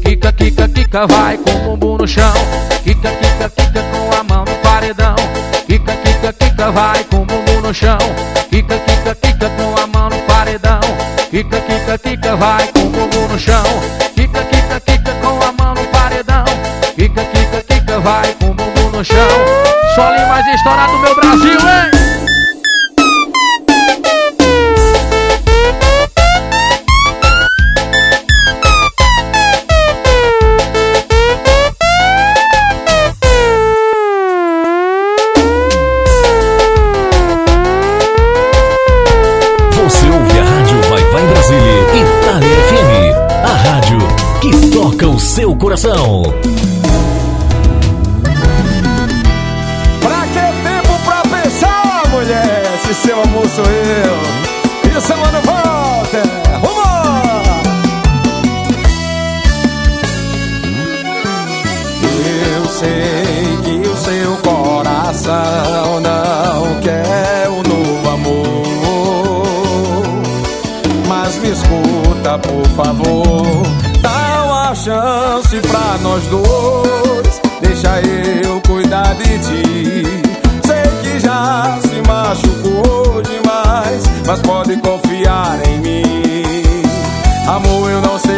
[0.05, 2.33] Kika, kika, kika, vai com o bumbum no chão.
[2.85, 5.17] Kika, kika, kika, com a mão no paredão.
[5.67, 7.99] Kika, kika, kika, vai com o bumbum no chão.
[8.51, 10.81] Kika, kika, kika, com a mão no paredão.
[11.31, 14.10] Kika, kika, kika, vai com o bumbum no chão.
[18.01, 19.17] Vai com o bumbum no chão.
[19.95, 21.91] Sole mais estourado do meu Brasil, hein?
[39.83, 40.07] Você
[45.89, 46.70] ouve
[72.51, 73.63] por favor.
[74.01, 77.41] Dá uma chance pra nós dois.
[77.61, 78.01] Deixa
[78.45, 80.03] eu cuidar de ti.
[80.67, 86.83] Sei que já se machucou demais, mas pode confiar em mim.
[87.47, 88.30] Amor, eu não sei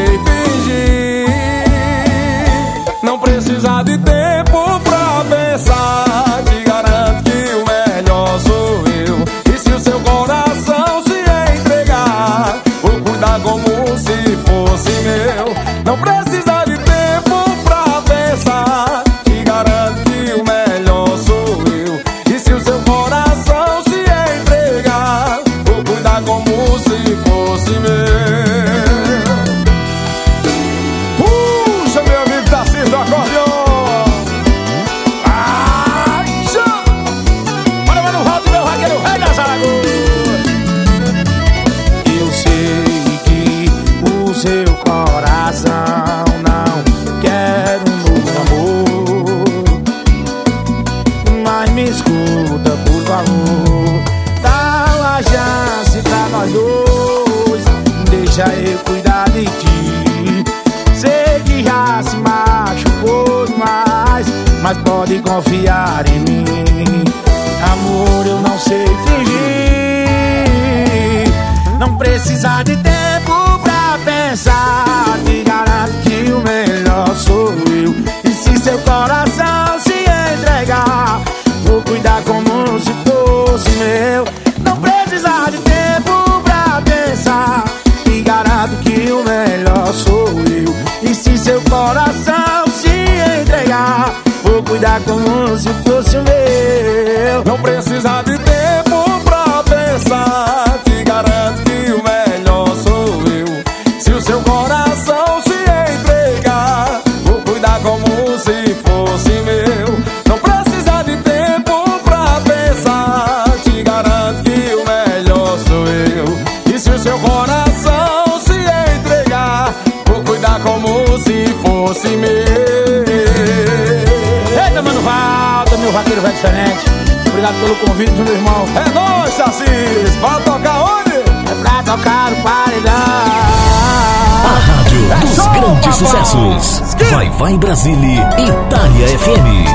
[137.53, 139.69] Vai Brasília, Itália FM.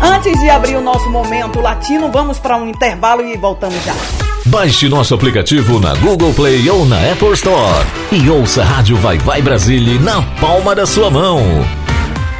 [0.00, 3.92] Antes de abrir o nosso momento latino, vamos para um intervalo e voltamos já.
[4.46, 9.18] Baixe nosso aplicativo na Google Play ou na Apple Store e ouça a Rádio Vai
[9.18, 11.40] Vai Brasília na palma da sua mão.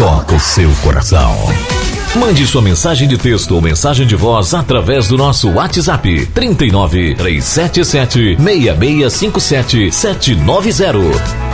[0.00, 1.36] toca o seu coração.
[2.16, 8.36] Mande sua mensagem de texto ou mensagem de voz através do nosso WhatsApp 39 377
[8.42, 11.50] 6657 790.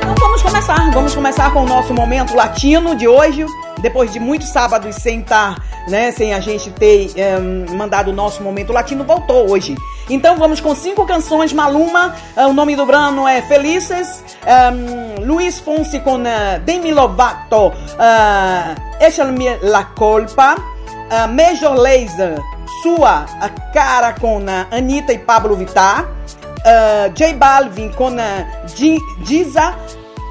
[0.00, 3.44] Então vamos começar, vamos começar com o nosso momento latino de hoje,
[3.84, 8.42] depois de muitos sábados sem estar, né, sem a gente ter um, mandado o nosso
[8.42, 9.74] momento latino, voltou hoje.
[10.08, 11.52] Então vamos com cinco canções.
[11.52, 14.24] Maluma, uh, o nome do Brano é Felices.
[14.42, 20.54] Um, Luiz Fonsi com uh, Demi Lovato, uh, Échame la Colpa.
[20.54, 22.40] Uh, Major Lazer,
[22.82, 26.04] Sua a Cara com uh, Anitta e Pablo Vittar.
[26.04, 29.74] Uh, J Balvin com uh, Giza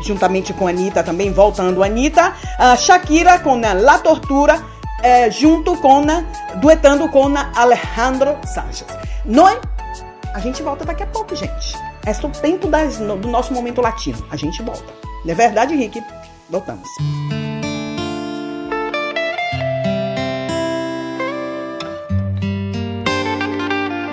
[0.08, 2.34] juntamente com a Anitta, também voltando a Anitta.
[2.60, 6.06] Uh, Shakira com La Tortura, uh, junto com,
[6.56, 8.88] duetando com Alejandro Sanches.
[9.26, 9.58] Nós,
[10.34, 11.76] a gente volta daqui a pouco, gente.
[12.06, 14.24] É o tempo das, do nosso momento latino.
[14.30, 14.94] A gente volta.
[15.24, 16.04] Não é verdade, Rick?
[16.50, 16.88] Voltamos.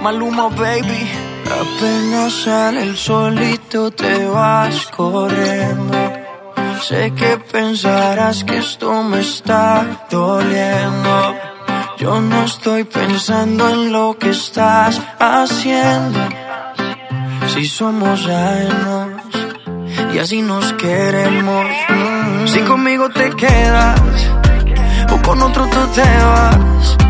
[0.01, 1.30] Maluma, baby.
[1.51, 5.98] Apenas sale el solito te vas corriendo.
[6.80, 11.34] Sé que pensarás que esto me está doliendo.
[11.98, 16.20] Yo no estoy pensando en lo que estás haciendo.
[17.53, 19.22] Si somos ajenos
[20.14, 21.66] y así nos queremos.
[22.46, 24.01] Si conmigo te quedas
[25.12, 27.09] o con otro tú te vas.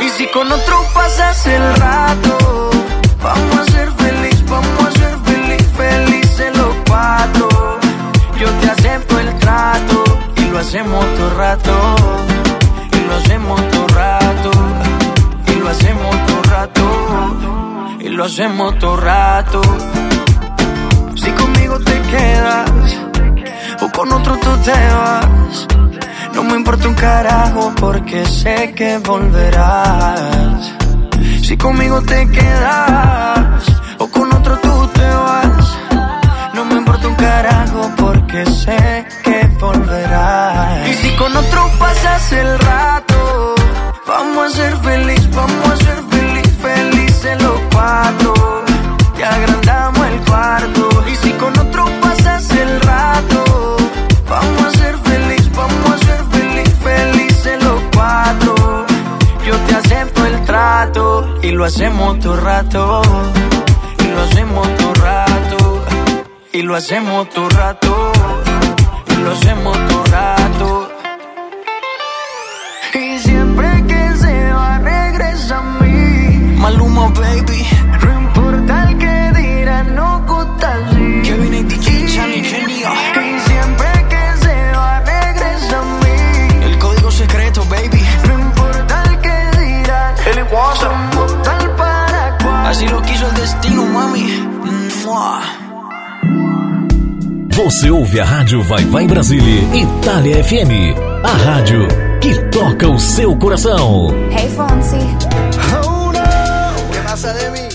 [0.00, 2.70] Y si con otro pasas el rato,
[3.22, 7.48] vamos a ser feliz, vamos a ser feliz, felices los cuatro.
[8.38, 10.04] Yo te acepto el trato
[10.36, 11.96] y lo hacemos todo rato.
[12.92, 14.50] Y lo hacemos todo rato.
[15.48, 17.98] Y lo hacemos todo rato.
[18.00, 19.62] Y lo hacemos todo rato.
[21.16, 22.70] Si conmigo te quedas
[23.80, 25.85] o con otro tú te vas.
[26.36, 30.70] No me importa un carajo porque sé que volverás.
[31.42, 33.64] Si conmigo te quedas
[33.96, 35.78] o con otro tú te vas.
[36.52, 40.86] No me importa un carajo porque sé que volverás.
[40.90, 43.54] Y si con otro pasas el rato,
[44.06, 48.34] vamos a ser feliz, vamos a ser feliz, felices los cuatro.
[49.16, 50.75] Te agrandamos el cuarto.
[61.56, 63.02] Lo hacemos todo rato.
[63.98, 65.84] Y lo hacemos todo rato.
[66.52, 68.12] Y lo hacemos todo rato.
[69.08, 70.25] Y lo hacemos todo rato.
[98.18, 100.94] A Rádio Vai Vai Brasília, Itália FM.
[101.22, 101.86] A rádio
[102.18, 104.08] que toca o seu coração.
[104.30, 104.96] Hey Fonsi.
[105.84, 107.68] Oh no, ¿qué pasa de mí?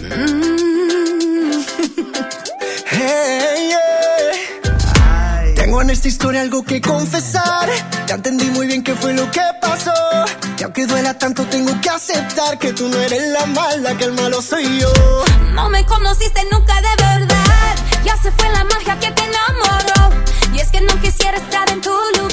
[2.90, 5.54] Hey, yeah.
[5.56, 7.70] Tengo en esta historia algo que confesar.
[8.08, 9.94] Ya entendí muy bien qué fue lo que pasó.
[10.58, 14.14] Y aunque duela tanto, tengo que aceptar que tú no eres la mala, que el
[14.14, 14.92] malo soy yo.
[15.54, 17.76] No me conociste nunca de verdad.
[18.04, 19.21] Ya se fue la magia que te
[20.82, 22.31] no quisiera estar en tu lugar.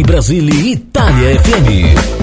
[0.00, 2.19] Vai Brasília Itália FM.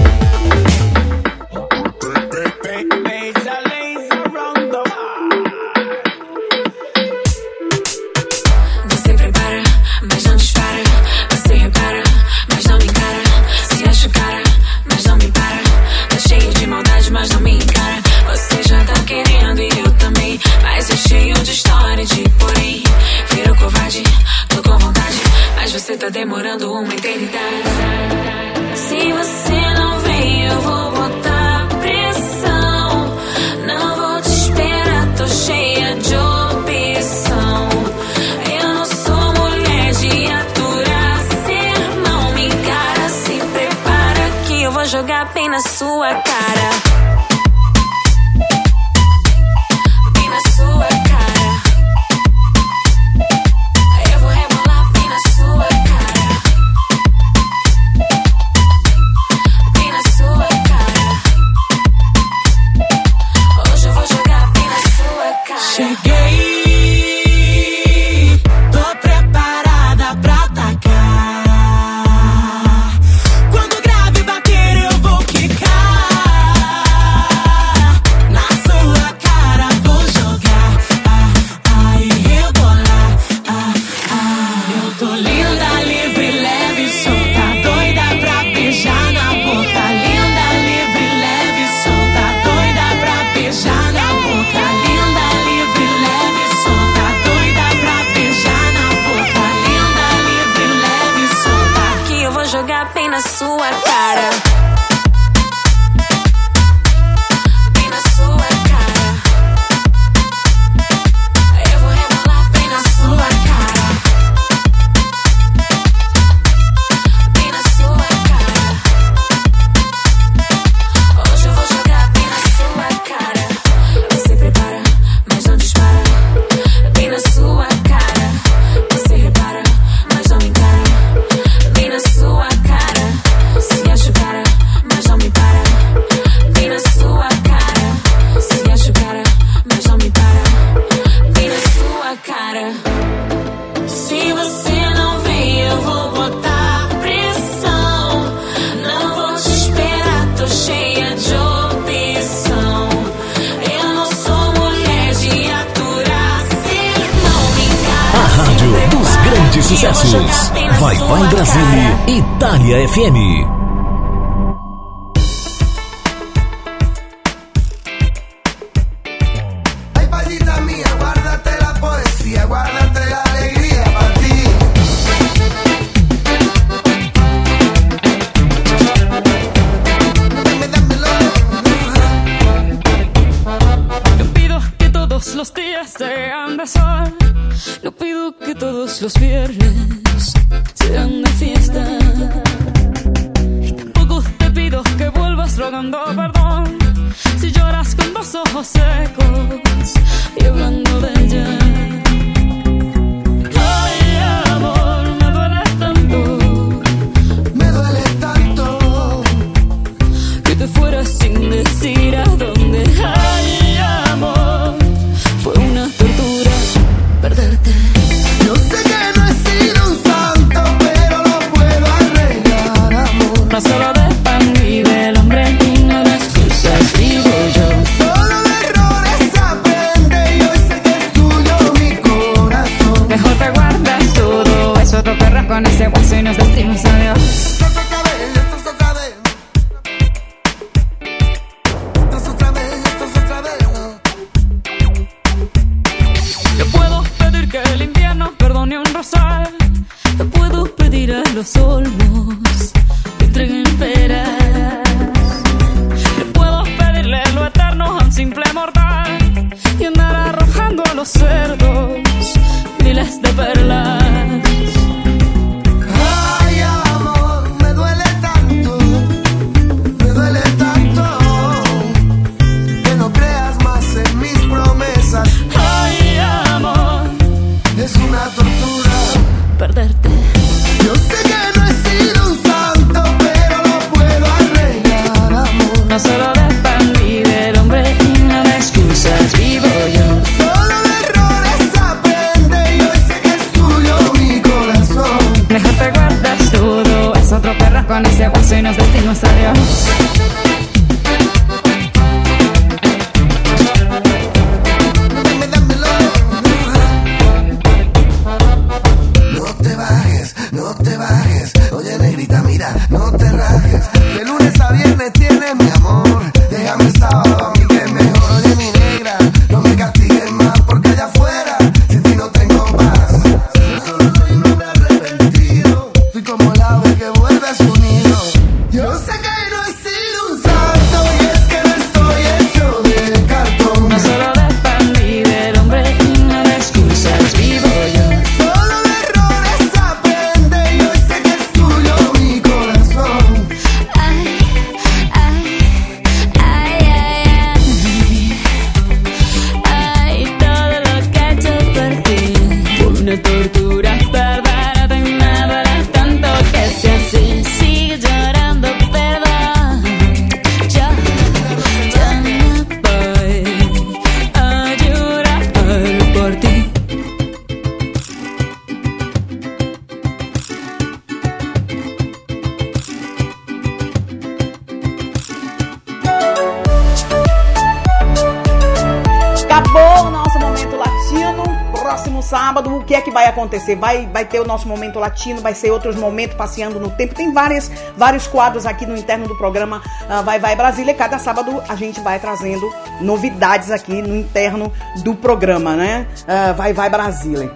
[383.68, 383.76] Acontecer?
[383.76, 387.14] Vai, vai ter o nosso momento latino, vai ser outros momentos passeando no tempo.
[387.14, 390.94] Tem várias, vários quadros aqui no interno do programa ah, Vai Vai Brasília.
[390.94, 396.06] Cada sábado a gente vai trazendo novidades aqui no interno do programa, né?
[396.26, 397.52] Ah, vai Vai Brasília.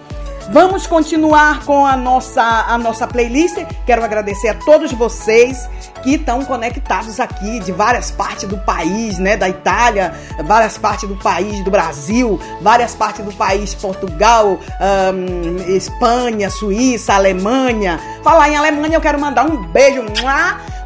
[0.49, 3.55] Vamos continuar com a nossa, a nossa playlist.
[3.85, 5.69] Quero agradecer a todos vocês
[6.03, 9.37] que estão conectados aqui de várias partes do país, né?
[9.37, 10.13] Da Itália,
[10.43, 17.99] várias partes do país, do Brasil, várias partes do país, Portugal, ahn, Espanha, Suíça, Alemanha.
[18.23, 20.03] Falar em Alemanha, eu quero mandar um beijo,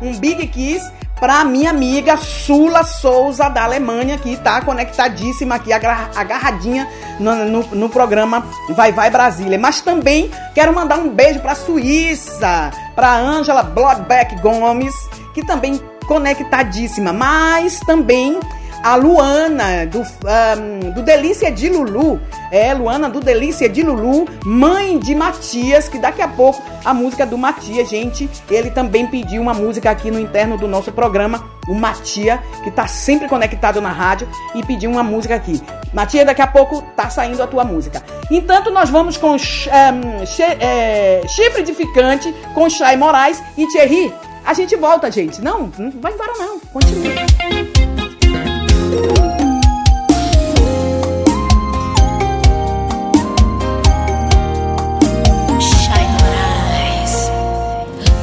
[0.02, 6.88] um big kiss pra minha amiga Sula Souza da Alemanha, que tá conectadíssima aqui, agarradinha
[7.20, 9.58] no, no, no programa Vai Vai Brasília.
[9.58, 14.94] Mas também quero mandar um beijo pra Suíça, pra Ângela Bloodback Gomes,
[15.34, 17.12] que também conectadíssima.
[17.12, 18.40] Mas também
[18.84, 22.20] a Luana, do, ahn, do Delícia de Lulu.
[22.52, 27.26] É, Luana do Delícia de Lulu, mãe de Matias, que daqui a pouco a música
[27.26, 31.74] do Matias, gente, ele também pediu uma música aqui no interno do nosso programa, o
[31.74, 35.62] Matia, que tá sempre conectado na rádio, e pediu uma música aqui.
[35.94, 38.02] Matias, daqui a pouco tá saindo a tua música.
[38.32, 44.14] Entanto, nós vamos com ahn, Che- é, Chifre de Ficante, com Chay Moraes e Thierry.
[44.46, 45.42] A gente volta, gente.
[45.42, 46.58] Não, não vai embora não.
[46.72, 47.12] Continua.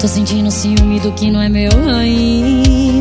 [0.05, 2.94] Tô sentindo ciúme do que não é meu ainda.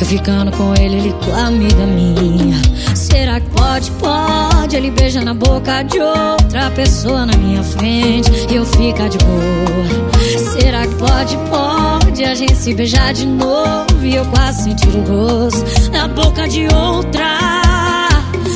[0.00, 2.56] Eu ficando com ele, ele com amiga minha.
[2.94, 4.76] Será que pode, pode?
[4.76, 10.08] Ele beija na boca de outra pessoa na minha frente e eu ficar de boa.
[10.52, 12.24] Será que pode, pode?
[12.24, 16.68] A gente se beijar de novo e eu quase sentir o gosto na boca de
[16.72, 17.38] outra.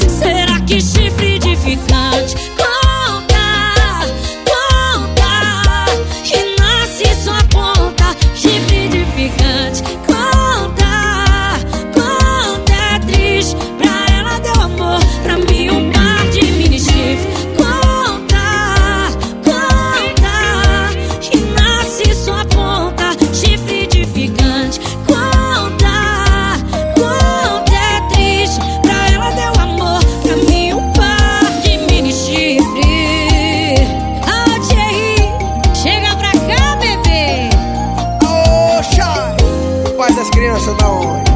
[0.09, 2.37] Será que chifre de ficante
[40.17, 41.31] Das crianças da onde?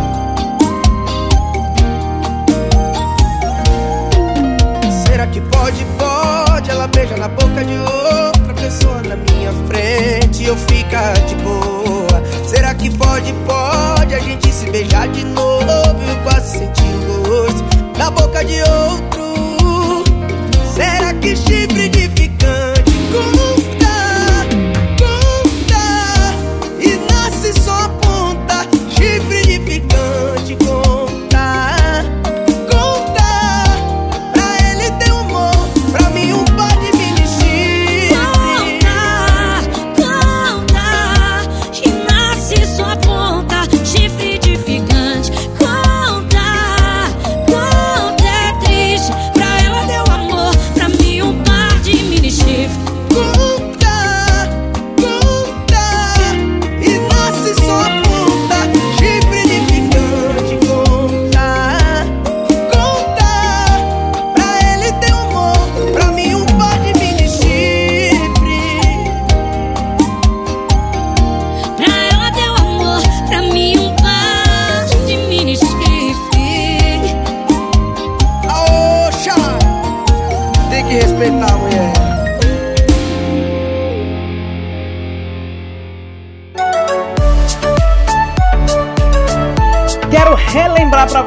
[5.07, 6.71] Será que pode, pode?
[6.71, 12.23] Ela beija na boca de outra pessoa na minha frente eu ficar de boa.
[12.47, 14.15] Será que pode, pode?
[14.15, 15.67] A gente se beijar de novo
[16.09, 17.65] eu quase sentir o gosto
[17.99, 20.05] na boca de outro.
[20.75, 23.46] Será que chifre de ficante conta?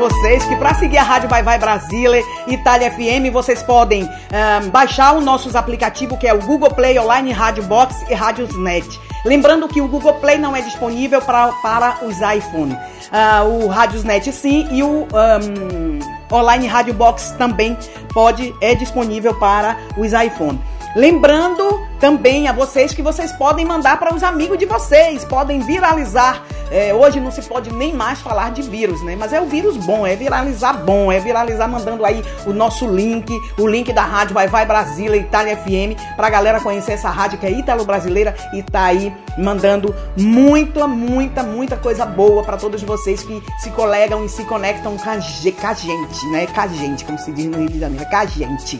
[0.09, 5.15] Vocês que para seguir a Rádio Vai Vai Brasília, Itália FM, vocês podem ah, baixar
[5.15, 8.99] os nossos aplicativos que é o Google Play Online Rádio Box e Rádios Net.
[9.23, 12.75] Lembrando que o Google Play não é disponível pra, para os iPhone.
[13.11, 15.99] Ah, o Radiosnet sim e o ahm,
[16.31, 17.77] Online Rádio Box também
[18.11, 20.59] pode é disponível para os iPhone.
[20.95, 26.43] Lembrando também a vocês que vocês podem mandar para os amigos de vocês, podem viralizar.
[26.71, 29.15] É, hoje não se pode nem mais falar de vírus, né?
[29.15, 33.31] Mas é o vírus bom, é viralizar bom, é viralizar mandando aí o nosso link,
[33.57, 37.45] o link da rádio Vai Vai Brasília, Itália FM, pra galera conhecer essa rádio que
[37.45, 43.23] é Ítalo Brasileira e tá aí mandando muita, muita, muita coisa boa para todos vocês
[43.23, 46.47] que se colegam e se conectam com a, gente, né?
[46.47, 48.79] Com a gente, como se diz no Rio de Janeiro, com a gente.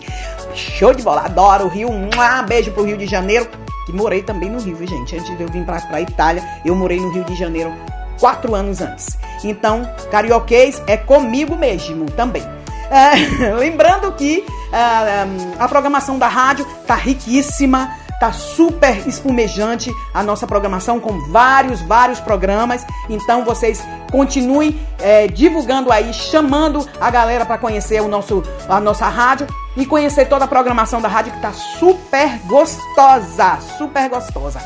[0.53, 1.89] Show de bola, adoro o Rio.
[1.89, 2.09] Um
[2.47, 3.47] beijo pro Rio de Janeiro,
[3.85, 5.15] que morei também no Rio, gente?
[5.15, 7.73] Antes de eu vir pra, pra Itália, eu morei no Rio de Janeiro
[8.19, 9.17] quatro anos antes.
[9.43, 12.43] Então, carioquês é comigo mesmo também.
[12.91, 14.43] É, lembrando que
[14.73, 15.25] ah,
[15.59, 22.19] a programação da rádio tá riquíssima, tá super espumejante a nossa programação com vários, vários
[22.19, 22.85] programas.
[23.09, 29.07] Então vocês continuem é, divulgando aí, chamando a galera para conhecer o nosso, a nossa
[29.07, 29.47] rádio
[29.77, 34.59] e conhecer toda a programação da rádio que tá super gostosa, super gostosa.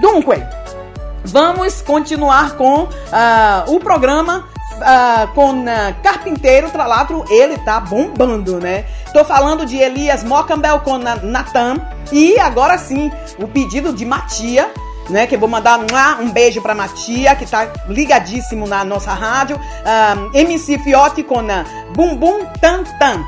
[0.00, 0.42] Dunque,
[1.24, 8.84] vamos continuar com ah, o programa ah, com ah, Carpinteiro Tralatro, ele tá bombando, né?
[9.12, 11.76] Tô falando de Elias Mocambel com Na- Natan
[12.12, 14.70] e agora sim, o pedido de Matia,
[15.08, 15.26] né?
[15.26, 19.58] Que eu vou mandar um, um beijo pra Matia, que tá ligadíssimo na nossa rádio.
[19.84, 21.64] Ah, MC Fiote com ah,
[21.94, 23.24] Bum Bum Tan Tan.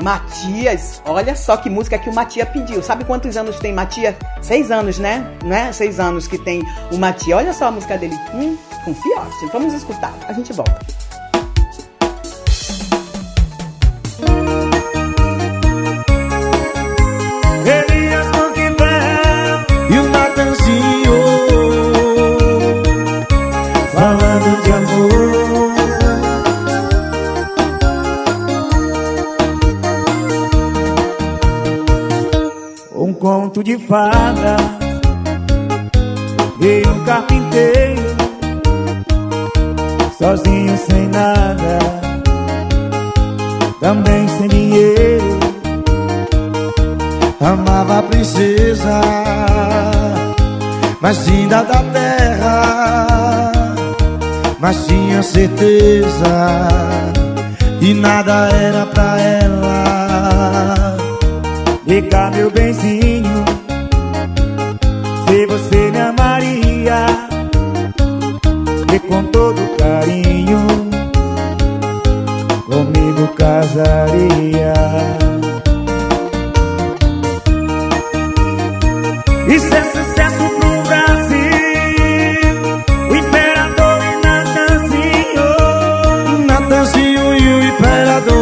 [0.00, 2.82] Matias, olha só que música que o Matias pediu.
[2.82, 4.14] Sabe quantos anos tem Matias?
[4.40, 5.24] Seis anos, né?
[5.44, 5.70] né?
[5.72, 7.38] Seis anos que tem o Matias.
[7.38, 8.18] Olha só a música dele.
[8.34, 9.46] Hum, com fiote.
[9.52, 10.14] Vamos escutar.
[10.28, 10.78] A gente volta.
[17.64, 18.26] Elias
[19.90, 21.14] e o Natanzinho
[23.92, 25.22] falando de amor.
[32.94, 34.56] Um conto de fada
[36.60, 38.11] e um carpinteiro
[40.22, 41.78] sozinho sem nada,
[43.80, 45.40] também sem dinheiro
[47.40, 49.00] amava a princesa
[51.00, 53.52] mais linda da terra,
[54.60, 56.68] mas tinha certeza
[57.80, 60.96] que nada era pra ela.
[61.84, 63.44] Diga meu benzinho,
[65.26, 66.11] se você me amaria,
[73.42, 74.74] casaria.
[79.48, 81.40] Isso é sucesso pro Brasil.
[83.10, 85.48] O imperador e Natanzinho.
[86.46, 88.32] Natanzinho e o imperador.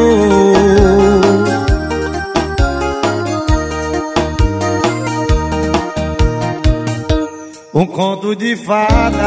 [7.72, 9.20] Um conto de fadas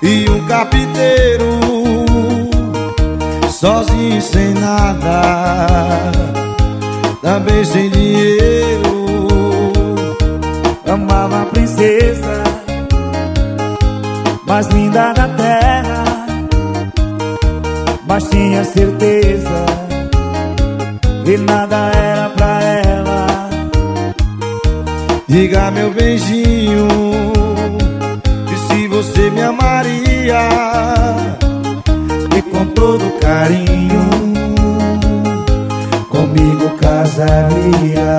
[0.00, 1.75] e um carpinteiro
[3.56, 6.12] sozinho sem nada,
[7.22, 9.72] também sem dinheiro
[10.86, 12.44] amava a princesa
[14.46, 16.04] mais linda da terra,
[18.06, 19.66] mas tinha certeza
[21.24, 23.26] que nada era pra ela.
[25.26, 26.88] Diga meu beijinho,
[28.52, 29.96] e se você me amaria,
[32.56, 34.08] com todo carinho
[36.08, 38.16] comigo casaria.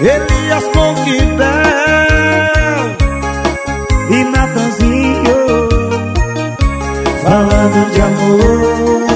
[0.00, 1.46] Elias Conquibel
[4.10, 5.68] e Natanzinho
[7.22, 9.13] falando de amor.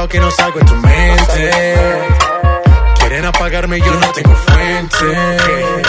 [0.00, 1.50] Pegado que no salgo en tu mente.
[2.98, 5.82] Quieren apagarme y yo no tengo fuente.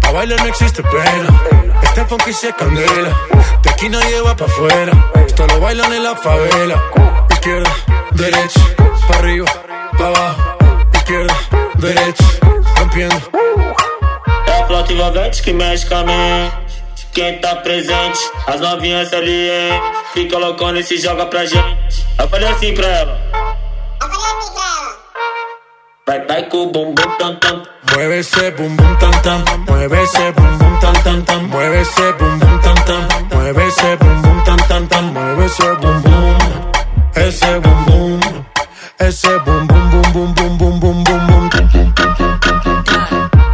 [0.00, 1.42] Pa' bailar no existe pena.
[1.82, 3.16] Este funky se candela.
[3.62, 4.92] De aquí nadie va pa' afuera.
[5.26, 6.82] Esto lo bailan en la favela.
[7.30, 7.70] Izquierda,
[8.12, 8.60] derecha,
[9.08, 9.46] para arriba,
[9.96, 10.58] para abajo,
[10.94, 11.34] izquierda,
[11.76, 12.24] derecha,
[12.76, 13.22] rompiendo.
[14.46, 17.06] É a flauta envolvente que mexe com a mente.
[17.12, 20.00] Quem tá presente, as novinhas salientes.
[20.12, 22.06] Fica loucona e se joga pra gente.
[22.18, 23.19] Eu falei assim pra ela.
[28.30, 32.12] Mueve ese bum bum tam tam, mueve ese bum bum tam tam tam, mueve ese
[32.18, 36.38] bum bum tam tam, mueve ese bum bum tam tam tam, mueve ese bum bum,
[37.16, 38.20] ese bum bum,
[39.00, 41.48] ese bum bum bum bum bum bum bum bum bum.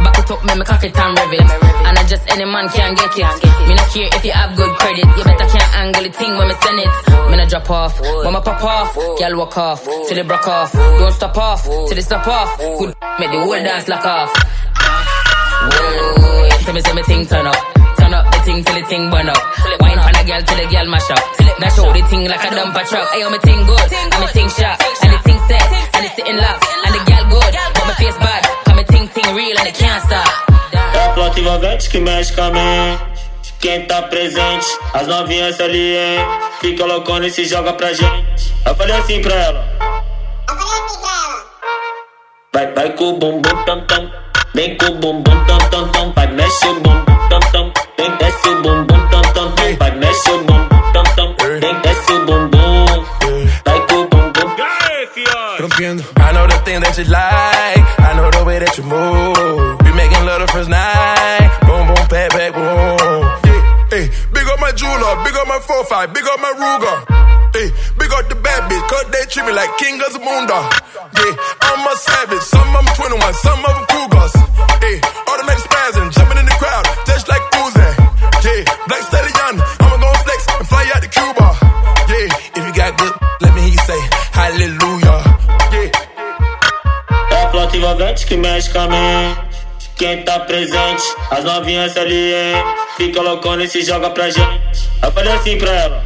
[0.03, 1.51] Back it up, make me cock it and rev it.
[1.87, 3.67] And I just any man can get it.
[3.67, 5.05] Me not care if you have good credit.
[5.17, 7.31] You better can't angle the thing when me send it.
[7.31, 8.95] Me not drop off, when me pop off.
[8.95, 10.71] Girl walk off, till it broke off.
[10.71, 12.57] Don't stop off, till it stop off.
[12.59, 14.46] Good make the whole dance lock off.
[16.67, 17.55] Tell me say me thing turn up.
[17.97, 19.41] Turn up the thing till the thing burn up.
[19.79, 21.23] Wine pan a girl till the girl mash up.
[21.59, 23.07] Now show the thing like a dumper truck.
[23.15, 25.63] Ayo, me thing good, and me thing sharp, and the thing set,
[25.95, 28.43] and it sitting lock, and the girl good, but my face bad.
[28.65, 30.27] Cause me thing thing real and it can't stop.
[30.93, 33.53] É a flauta envolvente que mexe com a mente.
[33.59, 36.25] Quem tá presente, as novinhas salientes.
[36.59, 38.53] Fica loucona e se joga pra gente.
[38.65, 39.77] Eu falei assim pra ela.
[42.57, 44.11] Vai, vai com o bumbum tam tam.
[44.55, 46.11] Vem com o bumbum tam tam tam.
[46.13, 47.71] Vai, mexe o bumbum tam tam.
[47.99, 49.75] Vem, desce o bumbum tam tam tam.
[49.77, 51.35] Vai, mexe o bumbum tam tam.
[51.59, 53.05] Vem, desce o bumbum.
[53.63, 54.55] Vai com o bumbum.
[55.59, 56.03] Rompiendo.
[56.17, 57.99] I know the thing that you like.
[57.99, 59.77] I know the way that you move.
[59.85, 61.51] We making love the first night.
[61.61, 63.47] Boom, boom, back, back, boom.
[63.91, 66.97] Hey, big up my jeweler, big up my 4-5, big up my Ruger.
[67.55, 70.67] Hey, big up the bad bitch, cause they treat me like king of the moondog.
[71.15, 71.33] Yeah,
[71.87, 74.33] them are savage, some of them 21, some of them cougars.
[74.83, 74.99] Ayy,
[75.31, 77.89] automatic spazzing, jumping in the crowd, just like Uzi.
[78.43, 81.47] Yeah, black stallion, I'ma gon' flex and fly out to Cuba.
[82.11, 82.27] Yeah,
[82.57, 84.01] if you got good, let me hear you say
[84.33, 85.19] hallelujah.
[85.71, 85.91] Yeah.
[87.31, 89.47] É a flota envolvente que mexe com a mente.
[89.95, 92.63] Quem tá presente, as novinhas ali, hein?
[92.97, 94.89] Fica loucona e se joga pra gente.
[95.01, 96.03] Eu falei assim pra ela.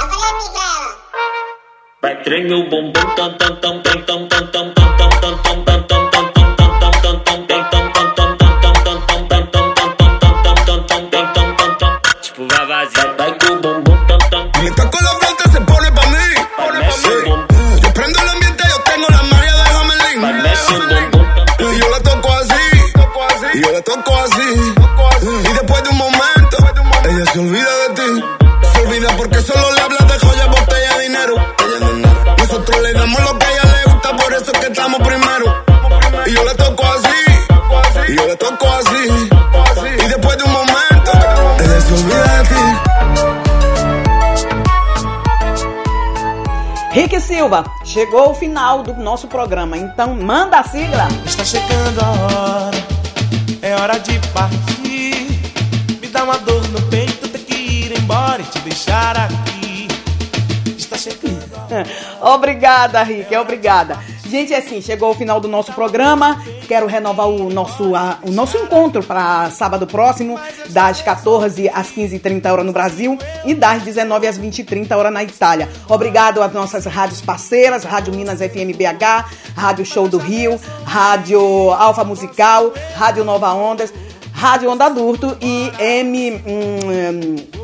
[0.00, 0.96] Eu falei assim pra ela.
[2.00, 4.51] Vai tremer o bumbum, tam, tam, tam, tam, tam, tam.
[23.92, 24.74] Toco así.
[25.20, 26.56] Y después de un momento,
[27.04, 28.24] ella se olvida de ti.
[28.72, 31.34] Se olvida porque solo le hablas de joya, botella, dinero.
[32.38, 35.64] Nosotros le damos lo que a ella le gusta, por eso es que estamos primero.
[36.24, 37.22] Y yo la toco así.
[38.08, 39.08] Y yo la toco así.
[40.02, 41.10] Y después de un momento,
[41.58, 42.64] ella se olvida de ti.
[46.94, 51.08] Rick Silva, chegou o final do nosso programa, então manda a sigla.
[51.26, 53.01] Está chegando a hora,
[53.62, 55.28] é hora de partir.
[56.00, 59.86] Me dá uma dor no peito, ter que ir embora e te deixar aqui.
[60.76, 61.42] Está chegando.
[62.20, 63.98] Obrigada, Rick, obrigada.
[64.32, 66.42] Gente, é assim, chegou o final do nosso programa.
[66.66, 72.50] Quero renovar o nosso, a- o nosso encontro para sábado próximo, das 14 às 15h30
[72.50, 75.68] horas no Brasil e das 19 às 20h30 horas na Itália.
[75.86, 82.02] Obrigado às nossas rádios parceiras, Rádio Minas FM BH, Rádio Show do Rio, Rádio Alfa
[82.02, 83.92] Musical, Rádio Nova Ondas,
[84.32, 86.32] Rádio Onda Adulto e M.
[86.46, 87.61] hum,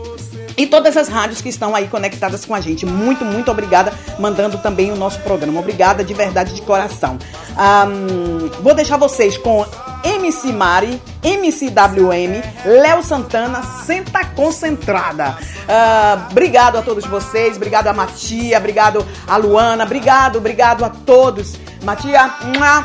[0.59, 2.84] e todas as rádios que estão aí conectadas com a gente.
[2.84, 5.61] Muito, muito obrigada, mandando também o nosso programa.
[5.61, 7.16] Obrigada de verdade, de coração.
[7.56, 9.64] Ahn, vou deixar vocês com
[10.05, 15.36] MC Mari, MCWM, Léo Santana, Senta Concentrada.
[15.68, 21.59] Ah, obrigado a todos vocês, obrigado a Matia, obrigado a Luana, obrigado, obrigado a todos.
[21.84, 22.30] Matia,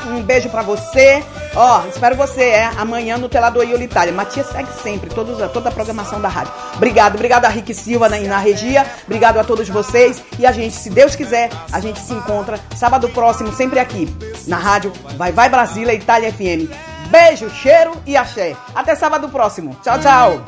[0.07, 1.23] um beijo pra você.
[1.55, 4.13] Ó, espero você é amanhã no Telador Iola Itália.
[4.13, 6.51] Matia segue sempre todos, toda a programação da rádio.
[6.75, 8.85] Obrigado, obrigado a Rick Silva na, na regia.
[9.05, 10.23] Obrigado a todos vocês.
[10.37, 14.13] E a gente, se Deus quiser, a gente se encontra sábado próximo, sempre aqui,
[14.47, 16.92] na rádio Vai Vai Brasília Itália FM.
[17.09, 18.55] Beijo, cheiro e axé.
[18.73, 19.75] Até sábado próximo.
[19.83, 20.41] Tchau, tchau.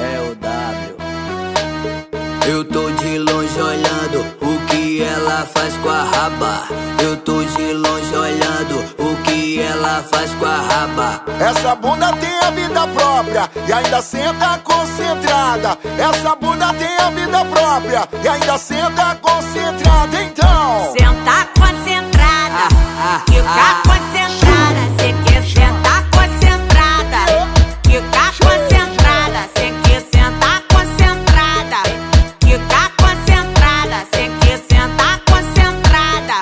[0.00, 0.96] É o W.
[2.48, 6.62] Eu tô de longe olhando o que ela faz com a raba.
[7.02, 11.22] Eu tô de longe olhando o que ela faz com a raba.
[11.40, 15.78] Essa bunda tem a vida própria e ainda senta concentrada.
[15.98, 20.22] Essa bunda tem a vida própria e ainda senta concentrada.
[20.22, 21.91] Então, Senta concentrada,
[23.20, 27.20] Fica concentrada, sei que sentar concentrada.
[27.84, 31.76] Fica concentrada, sei que sentar concentrada.
[32.40, 36.40] Fica concentrada, sei que sentar concentrada.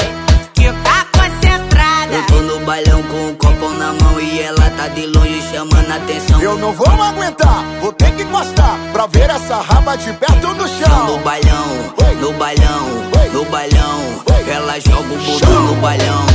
[0.54, 2.14] Fica concentrada.
[2.14, 5.90] Eu tô no bailão com um copo na mão e ela tá de longe chamando
[5.90, 6.40] a atenção.
[6.40, 10.68] Eu não vou aguentar, vou ter que encostar pra ver essa raba de perto no
[10.68, 11.06] chão.
[11.06, 11.66] No bailão,
[12.20, 12.86] no bailão,
[13.32, 14.20] no bailão.
[14.52, 16.29] Ela joga o bumbum no bailão.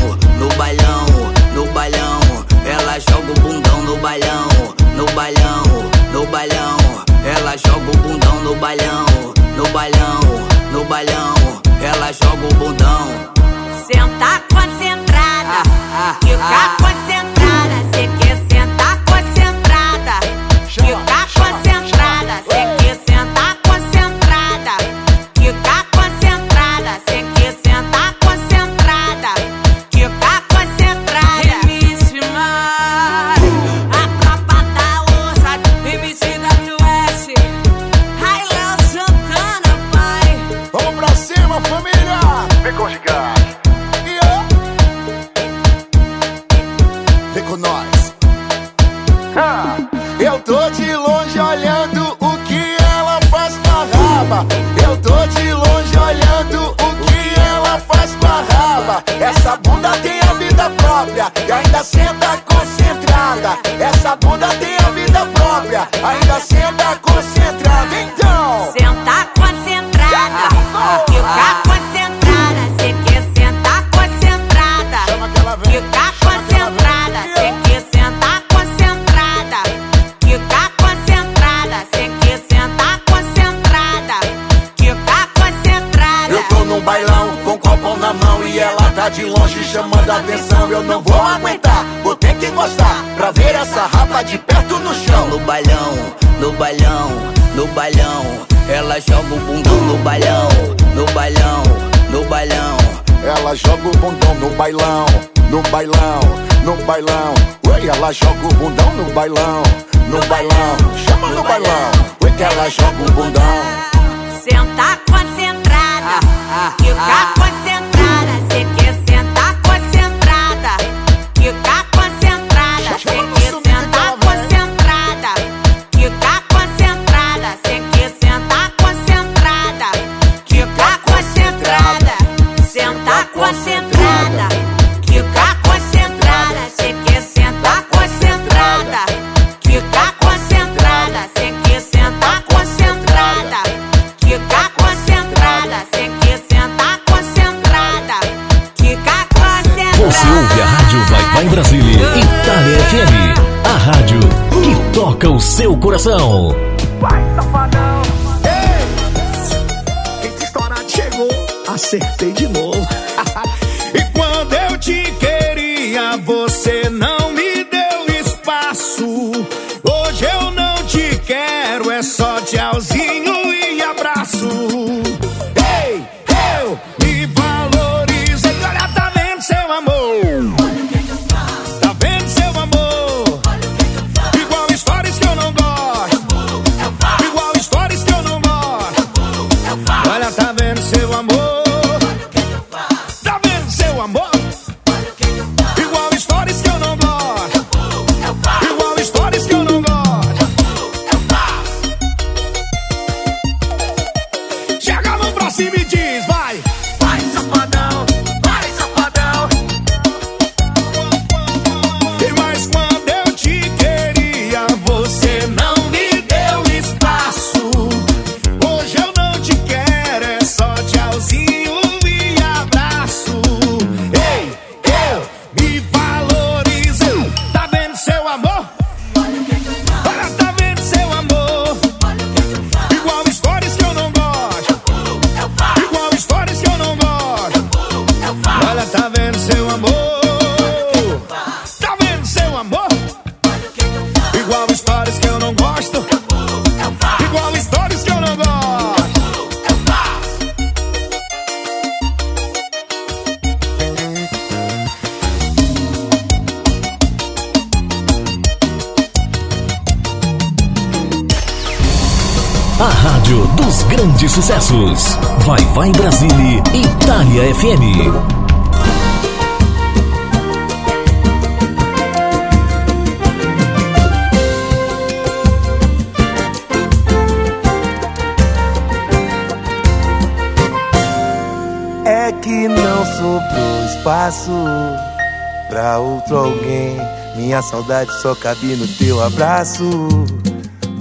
[288.26, 289.84] Só cabe no teu abraço,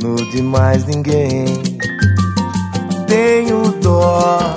[0.03, 1.47] no de mais ninguém.
[3.07, 4.55] Tenho dó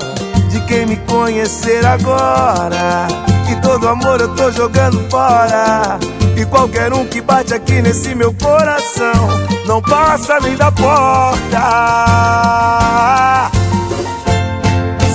[0.50, 3.08] de quem me conhecer agora.
[3.50, 5.98] E todo amor eu tô jogando fora.
[6.36, 9.30] E qualquer um que bate aqui nesse meu coração
[9.66, 11.62] não passa nem da porta.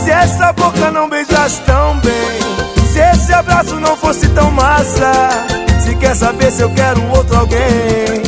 [0.03, 5.13] Se essa boca não beijasse tão bem, se esse abraço não fosse tão massa,
[6.03, 8.23] quer saber se eu quero outro alguém,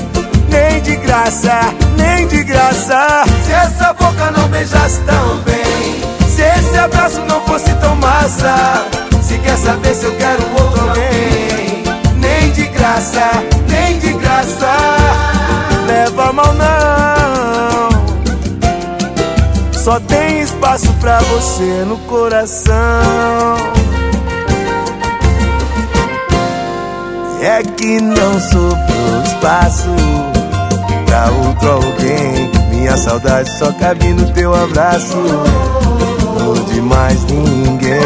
[0.49, 3.25] nem de graça, nem de graça.
[3.45, 8.87] Se essa boca não beijasse tão bem, se esse abraço não fosse tão massa,
[9.21, 11.83] se quer saber se eu quero outro alguém,
[12.17, 14.71] nem de graça, nem de graça.
[15.89, 17.89] Leva mal não.
[19.73, 22.75] Só tem espaço pra você no coração.
[27.45, 29.91] É que não sobrou espaço
[31.05, 32.51] pra outro alguém.
[32.71, 35.19] Minha saudade só cabe no teu abraço.
[36.39, 38.01] Não de mais ninguém.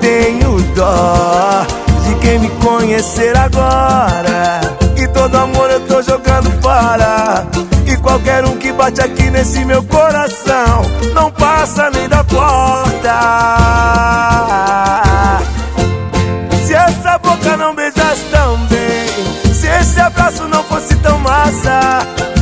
[0.00, 1.66] Tenho dó
[2.06, 4.62] de quem me conhecer agora.
[4.96, 7.46] E todo amor eu tô jogando fora.
[7.86, 13.10] E qualquer um que bate aqui nesse meu coração não passa nem da porta.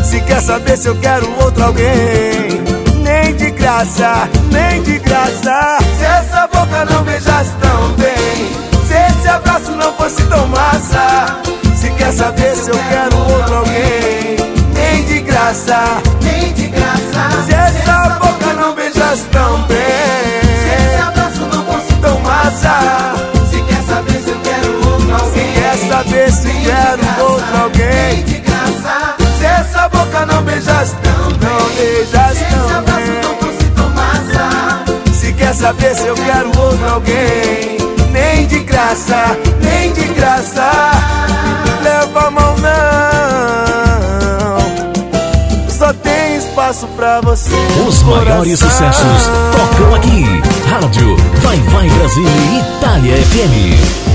[0.04, 2.62] Se quer saber se eu quero outro alguém,
[3.02, 5.78] nem de graça, nem de graça.
[5.98, 8.50] Se essa boca não beijasse tão bem,
[8.86, 11.40] se esse abraço não fosse tão massa,
[11.74, 14.36] se quer saber se eu quero outro alguém,
[14.74, 16.02] nem de graça,
[35.68, 37.76] saber se eu quero outro alguém,
[38.10, 40.70] nem de graça, nem de graça,
[41.82, 42.68] leva a mão não.
[45.68, 47.54] Só tem espaço pra você.
[47.86, 48.92] Os no maiores coração.
[48.92, 50.24] sucessos tocam aqui.
[50.70, 54.07] Rádio Vai Vai Brasil e Itália FM.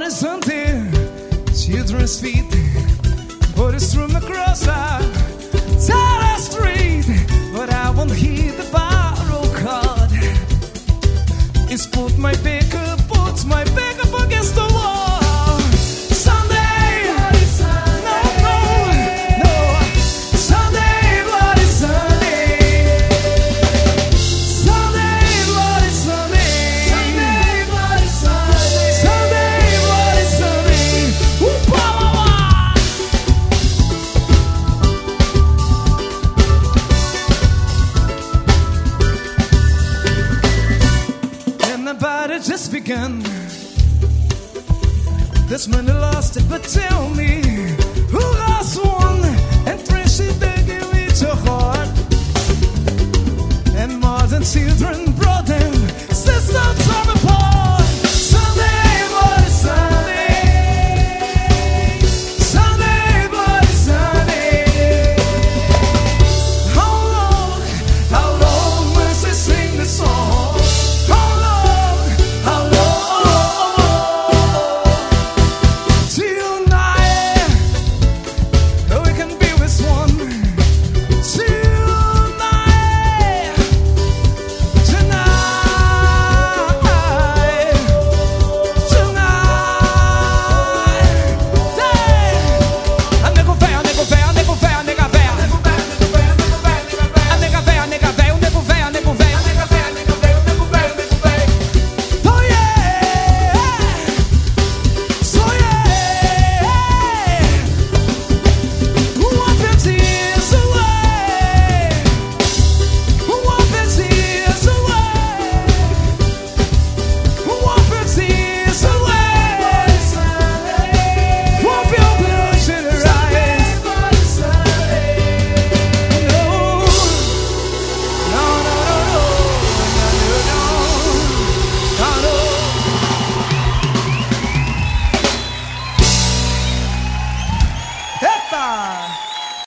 [0.00, 0.90] horizonte,
[1.54, 2.46] children's feet,
[3.54, 5.29] But it's from across our ah.